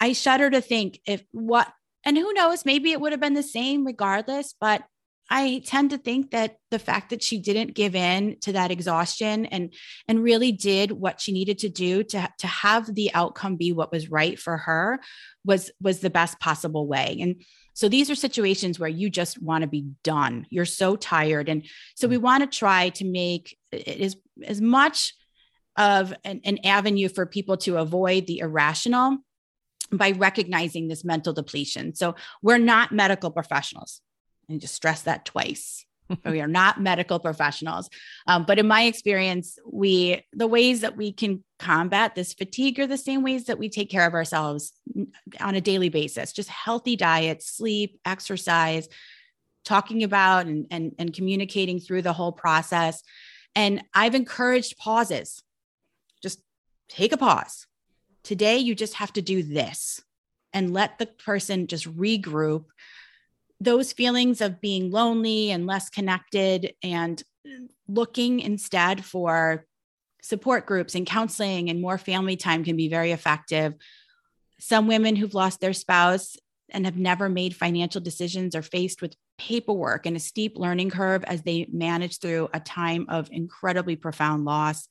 I 0.00 0.12
shudder 0.12 0.50
to 0.50 0.60
think 0.60 1.00
if 1.06 1.22
what 1.32 1.72
and 2.04 2.16
who 2.16 2.32
knows, 2.32 2.64
maybe 2.64 2.92
it 2.92 3.00
would 3.00 3.12
have 3.12 3.20
been 3.20 3.34
the 3.34 3.42
same 3.42 3.84
regardless. 3.84 4.54
But 4.60 4.82
I 5.30 5.62
tend 5.64 5.90
to 5.90 5.98
think 5.98 6.30
that 6.30 6.56
the 6.70 6.78
fact 6.78 7.10
that 7.10 7.22
she 7.22 7.38
didn't 7.38 7.74
give 7.74 7.94
in 7.94 8.38
to 8.40 8.52
that 8.52 8.70
exhaustion 8.70 9.46
and 9.46 9.74
and 10.06 10.22
really 10.22 10.52
did 10.52 10.90
what 10.90 11.20
she 11.20 11.32
needed 11.32 11.58
to 11.58 11.68
do 11.68 12.02
to, 12.02 12.28
to 12.38 12.46
have 12.46 12.94
the 12.94 13.12
outcome 13.12 13.56
be 13.56 13.72
what 13.72 13.92
was 13.92 14.10
right 14.10 14.38
for 14.38 14.56
her 14.56 15.00
was 15.44 15.70
was 15.80 16.00
the 16.00 16.10
best 16.10 16.40
possible 16.40 16.86
way. 16.86 17.18
And 17.20 17.42
so 17.74 17.88
these 17.88 18.10
are 18.10 18.14
situations 18.14 18.80
where 18.80 18.88
you 18.88 19.08
just 19.08 19.40
want 19.40 19.62
to 19.62 19.68
be 19.68 19.86
done. 20.02 20.46
You're 20.50 20.64
so 20.64 20.96
tired. 20.96 21.48
And 21.48 21.64
so 21.94 22.08
we 22.08 22.16
want 22.16 22.42
to 22.42 22.58
try 22.58 22.88
to 22.90 23.04
make 23.04 23.56
it 23.70 24.00
as, 24.00 24.16
as 24.44 24.60
much 24.60 25.14
of 25.76 26.12
an, 26.24 26.40
an 26.44 26.58
avenue 26.64 27.08
for 27.08 27.24
people 27.24 27.56
to 27.58 27.76
avoid 27.76 28.26
the 28.26 28.40
irrational 28.40 29.18
by 29.92 30.10
recognizing 30.10 30.88
this 30.88 31.04
mental 31.04 31.32
depletion. 31.32 31.94
So 31.94 32.16
we're 32.42 32.58
not 32.58 32.90
medical 32.90 33.30
professionals. 33.30 34.00
And 34.48 34.60
just 34.60 34.74
stress 34.74 35.02
that 35.02 35.24
twice. 35.24 35.84
we 36.24 36.40
are 36.40 36.48
not 36.48 36.80
medical 36.80 37.18
professionals. 37.18 37.88
Um, 38.26 38.44
but 38.44 38.58
in 38.58 38.66
my 38.66 38.82
experience, 38.84 39.58
we 39.70 40.24
the 40.32 40.46
ways 40.46 40.80
that 40.80 40.96
we 40.96 41.12
can 41.12 41.44
combat 41.58 42.14
this 42.14 42.32
fatigue 42.32 42.80
are 42.80 42.86
the 42.86 42.96
same 42.96 43.22
ways 43.22 43.44
that 43.44 43.58
we 43.58 43.68
take 43.68 43.90
care 43.90 44.06
of 44.06 44.14
ourselves 44.14 44.72
on 45.40 45.54
a 45.54 45.60
daily 45.60 45.88
basis. 45.88 46.32
Just 46.32 46.48
healthy 46.48 46.96
diet, 46.96 47.42
sleep, 47.42 48.00
exercise, 48.04 48.88
talking 49.64 50.02
about 50.02 50.46
and, 50.46 50.66
and, 50.70 50.94
and 50.98 51.12
communicating 51.12 51.80
through 51.80 52.02
the 52.02 52.12
whole 52.12 52.32
process. 52.32 53.02
And 53.54 53.82
I've 53.92 54.14
encouraged 54.14 54.78
pauses. 54.78 55.42
Just 56.22 56.40
take 56.88 57.12
a 57.12 57.16
pause. 57.16 57.66
Today, 58.22 58.58
you 58.58 58.74
just 58.74 58.94
have 58.94 59.12
to 59.14 59.22
do 59.22 59.42
this 59.42 60.00
and 60.52 60.72
let 60.72 60.98
the 60.98 61.06
person 61.06 61.66
just 61.66 61.84
regroup 61.96 62.64
those 63.60 63.92
feelings 63.92 64.40
of 64.40 64.60
being 64.60 64.90
lonely 64.90 65.50
and 65.50 65.66
less 65.66 65.90
connected 65.90 66.74
and 66.82 67.22
looking 67.88 68.40
instead 68.40 69.04
for 69.04 69.66
support 70.22 70.66
groups 70.66 70.94
and 70.94 71.06
counseling 71.06 71.70
and 71.70 71.80
more 71.80 71.98
family 71.98 72.36
time 72.36 72.64
can 72.64 72.76
be 72.76 72.88
very 72.88 73.12
effective. 73.12 73.74
Some 74.60 74.86
women 74.86 75.16
who've 75.16 75.34
lost 75.34 75.60
their 75.60 75.72
spouse 75.72 76.36
and 76.70 76.84
have 76.84 76.96
never 76.96 77.28
made 77.28 77.56
financial 77.56 78.00
decisions 78.00 78.54
are 78.54 78.62
faced 78.62 79.00
with 79.00 79.16
paperwork 79.38 80.04
and 80.04 80.16
a 80.16 80.20
steep 80.20 80.58
learning 80.58 80.90
curve 80.90 81.24
as 81.24 81.42
they 81.42 81.66
manage 81.72 82.18
through 82.18 82.48
a 82.52 82.60
time 82.60 83.06
of 83.08 83.30
incredibly 83.30 83.96
profound 83.96 84.44
loss. 84.44 84.88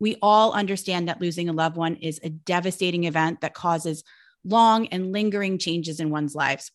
We 0.00 0.16
all 0.20 0.52
understand 0.52 1.08
that 1.08 1.20
losing 1.20 1.48
a 1.48 1.52
loved 1.52 1.76
one 1.76 1.96
is 1.96 2.20
a 2.22 2.28
devastating 2.28 3.04
event 3.04 3.40
that 3.40 3.54
causes 3.54 4.04
long 4.44 4.88
and 4.88 5.12
lingering 5.12 5.58
changes 5.58 6.00
in 6.00 6.10
one's 6.10 6.34
lives. 6.34 6.70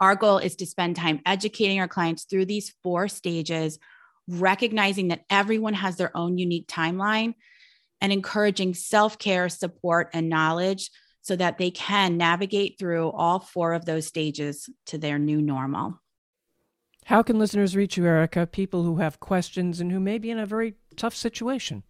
Our 0.00 0.16
goal 0.16 0.38
is 0.38 0.56
to 0.56 0.66
spend 0.66 0.96
time 0.96 1.20
educating 1.26 1.78
our 1.78 1.88
clients 1.88 2.24
through 2.24 2.46
these 2.46 2.74
four 2.82 3.08
stages, 3.08 3.78
recognizing 4.26 5.08
that 5.08 5.24
everyone 5.28 5.74
has 5.74 5.96
their 5.96 6.16
own 6.16 6.38
unique 6.38 6.66
timeline 6.66 7.34
and 8.00 8.12
encouraging 8.12 8.74
self 8.74 9.18
care, 9.18 9.48
support, 9.48 10.10
and 10.14 10.28
knowledge 10.28 10.90
so 11.22 11.36
that 11.36 11.58
they 11.58 11.70
can 11.70 12.16
navigate 12.16 12.78
through 12.78 13.10
all 13.10 13.40
four 13.40 13.74
of 13.74 13.84
those 13.84 14.06
stages 14.06 14.70
to 14.86 14.96
their 14.96 15.18
new 15.18 15.42
normal. 15.42 16.00
How 17.04 17.22
can 17.22 17.38
listeners 17.38 17.76
reach 17.76 17.98
you, 17.98 18.06
Erica? 18.06 18.46
People 18.46 18.84
who 18.84 18.96
have 18.96 19.20
questions 19.20 19.80
and 19.80 19.92
who 19.92 20.00
may 20.00 20.16
be 20.16 20.30
in 20.30 20.38
a 20.38 20.46
very 20.46 20.76
tough 20.96 21.14
situation. 21.14 21.82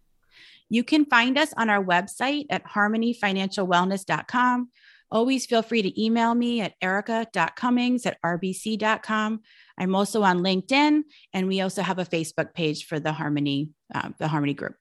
You 0.67 0.83
can 0.83 1.05
find 1.05 1.37
us 1.37 1.53
on 1.55 1.69
our 1.69 1.83
website 1.83 2.47
at 2.49 2.65
harmonyfinancialwellness.com 2.65 4.69
Always 5.11 5.45
feel 5.45 5.61
free 5.61 5.81
to 5.81 6.01
email 6.01 6.33
me 6.33 6.61
at 6.61 6.73
erica.cummings 6.81 8.05
at 8.05 8.17
rbc.com. 8.23 9.41
I'm 9.77 9.95
also 9.95 10.23
on 10.23 10.39
LinkedIn, 10.39 11.01
and 11.33 11.47
we 11.47 11.59
also 11.59 11.81
have 11.81 11.99
a 11.99 12.05
Facebook 12.05 12.53
page 12.53 12.85
for 12.85 12.99
the 12.99 13.11
Harmony, 13.11 13.71
uh, 13.93 14.09
the 14.17 14.27
Harmony 14.29 14.53
Group. 14.53 14.75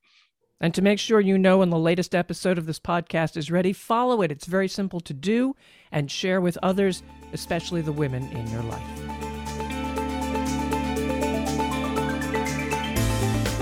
And 0.61 0.75
to 0.75 0.83
make 0.83 0.99
sure 0.99 1.21
you 1.21 1.39
know 1.39 1.59
when 1.59 1.71
the 1.71 1.79
latest 1.79 2.15
episode 2.15 2.59
of 2.59 2.67
this 2.67 2.79
podcast 2.79 3.37
is 3.37 3.51
ready, 3.51 3.73
follow 3.73 4.23
it. 4.23 4.31
It's 4.31 4.45
very 4.45 4.69
simple 4.69 5.01
to 5.01 5.15
do 5.15 5.57
and 5.91 6.11
share 6.11 6.41
with 6.41 6.59
others, 6.63 7.03
especially 7.33 7.81
the 7.81 7.93
women 7.93 8.31
in 8.31 8.47
your 8.49 8.63
life. 8.63 8.83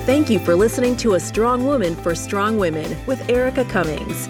Thank 0.04 0.28
you 0.28 0.38
for 0.38 0.56
listening 0.56 0.96
to 0.98 1.14
A 1.14 1.20
Strong 1.20 1.66
Woman 1.66 1.94
for 1.94 2.14
Strong 2.14 2.58
Women 2.58 2.96
with 3.06 3.28
Erica 3.28 3.64
Cummings 3.66 4.28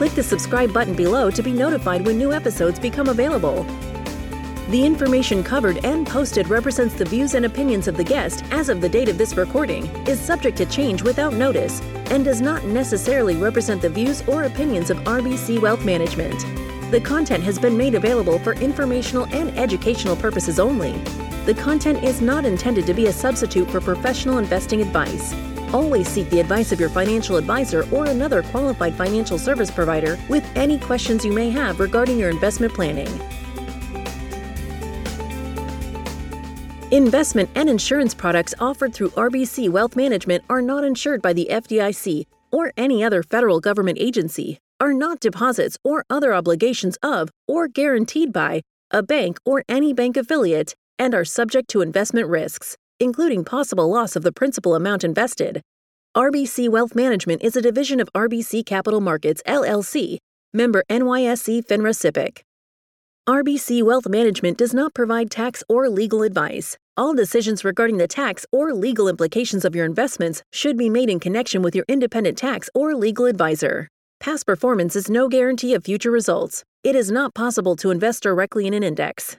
click 0.00 0.14
the 0.14 0.22
subscribe 0.22 0.72
button 0.72 0.94
below 0.94 1.30
to 1.30 1.42
be 1.42 1.52
notified 1.52 2.06
when 2.06 2.16
new 2.16 2.32
episodes 2.32 2.80
become 2.80 3.10
available. 3.10 3.64
The 4.70 4.82
information 4.82 5.44
covered 5.44 5.84
and 5.84 6.06
posted 6.06 6.48
represents 6.48 6.94
the 6.94 7.04
views 7.04 7.34
and 7.34 7.44
opinions 7.44 7.86
of 7.86 7.98
the 7.98 8.04
guest 8.04 8.42
as 8.50 8.70
of 8.70 8.80
the 8.80 8.88
date 8.88 9.10
of 9.10 9.18
this 9.18 9.34
recording, 9.34 9.84
is 10.06 10.18
subject 10.18 10.56
to 10.56 10.64
change 10.64 11.02
without 11.02 11.34
notice, 11.34 11.82
and 12.06 12.24
does 12.24 12.40
not 12.40 12.64
necessarily 12.64 13.36
represent 13.36 13.82
the 13.82 13.90
views 13.90 14.26
or 14.26 14.44
opinions 14.44 14.88
of 14.88 14.96
RBC 15.00 15.60
Wealth 15.60 15.84
Management. 15.84 16.46
The 16.90 17.02
content 17.02 17.44
has 17.44 17.58
been 17.58 17.76
made 17.76 17.94
available 17.94 18.38
for 18.38 18.54
informational 18.54 19.26
and 19.34 19.50
educational 19.58 20.16
purposes 20.16 20.58
only. 20.58 20.92
The 21.44 21.58
content 21.60 22.02
is 22.02 22.22
not 22.22 22.46
intended 22.46 22.86
to 22.86 22.94
be 22.94 23.08
a 23.08 23.12
substitute 23.12 23.70
for 23.70 23.82
professional 23.82 24.38
investing 24.38 24.80
advice. 24.80 25.34
Always 25.72 26.08
seek 26.08 26.28
the 26.30 26.40
advice 26.40 26.72
of 26.72 26.80
your 26.80 26.88
financial 26.88 27.36
advisor 27.36 27.86
or 27.92 28.06
another 28.06 28.42
qualified 28.42 28.94
financial 28.94 29.38
service 29.38 29.70
provider 29.70 30.18
with 30.28 30.44
any 30.56 30.78
questions 30.78 31.24
you 31.24 31.32
may 31.32 31.48
have 31.50 31.78
regarding 31.78 32.18
your 32.18 32.30
investment 32.30 32.74
planning. 32.74 33.08
Investment 36.90 37.48
and 37.54 37.70
insurance 37.70 38.14
products 38.14 38.52
offered 38.58 38.92
through 38.92 39.10
RBC 39.10 39.68
Wealth 39.68 39.94
Management 39.94 40.42
are 40.50 40.60
not 40.60 40.82
insured 40.82 41.22
by 41.22 41.32
the 41.32 41.46
FDIC 41.48 42.26
or 42.50 42.72
any 42.76 43.04
other 43.04 43.22
federal 43.22 43.60
government 43.60 43.96
agency, 44.00 44.58
are 44.80 44.92
not 44.92 45.20
deposits 45.20 45.78
or 45.84 46.04
other 46.10 46.34
obligations 46.34 46.98
of 47.00 47.30
or 47.46 47.68
guaranteed 47.68 48.32
by 48.32 48.62
a 48.90 49.04
bank 49.04 49.38
or 49.44 49.62
any 49.68 49.92
bank 49.92 50.16
affiliate, 50.16 50.74
and 50.98 51.14
are 51.14 51.24
subject 51.24 51.70
to 51.70 51.80
investment 51.80 52.26
risks 52.28 52.76
including 53.00 53.44
possible 53.44 53.90
loss 53.90 54.14
of 54.14 54.22
the 54.22 54.30
principal 54.30 54.74
amount 54.74 55.02
invested. 55.02 55.62
RBC 56.16 56.68
Wealth 56.68 56.94
Management 56.94 57.42
is 57.42 57.56
a 57.56 57.62
division 57.62 57.98
of 57.98 58.08
RBC 58.14 58.66
Capital 58.66 59.00
Markets, 59.00 59.42
LLC, 59.46 60.18
member 60.52 60.84
NYSE 60.90 61.64
FINRA 61.66 61.94
SIPC. 61.94 62.42
RBC 63.28 63.82
Wealth 63.82 64.08
Management 64.08 64.58
does 64.58 64.74
not 64.74 64.92
provide 64.92 65.30
tax 65.30 65.62
or 65.68 65.88
legal 65.88 66.22
advice. 66.22 66.76
All 66.96 67.14
decisions 67.14 67.64
regarding 67.64 67.98
the 67.98 68.08
tax 68.08 68.44
or 68.50 68.74
legal 68.74 69.08
implications 69.08 69.64
of 69.64 69.74
your 69.74 69.86
investments 69.86 70.42
should 70.52 70.76
be 70.76 70.90
made 70.90 71.08
in 71.08 71.20
connection 71.20 71.62
with 71.62 71.74
your 71.74 71.84
independent 71.88 72.36
tax 72.36 72.68
or 72.74 72.94
legal 72.94 73.26
advisor. 73.26 73.88
Past 74.18 74.46
performance 74.46 74.96
is 74.96 75.08
no 75.08 75.28
guarantee 75.28 75.74
of 75.74 75.84
future 75.84 76.10
results. 76.10 76.64
It 76.82 76.96
is 76.96 77.10
not 77.10 77.34
possible 77.34 77.76
to 77.76 77.90
invest 77.90 78.22
directly 78.24 78.66
in 78.66 78.74
an 78.74 78.82
index. 78.82 79.36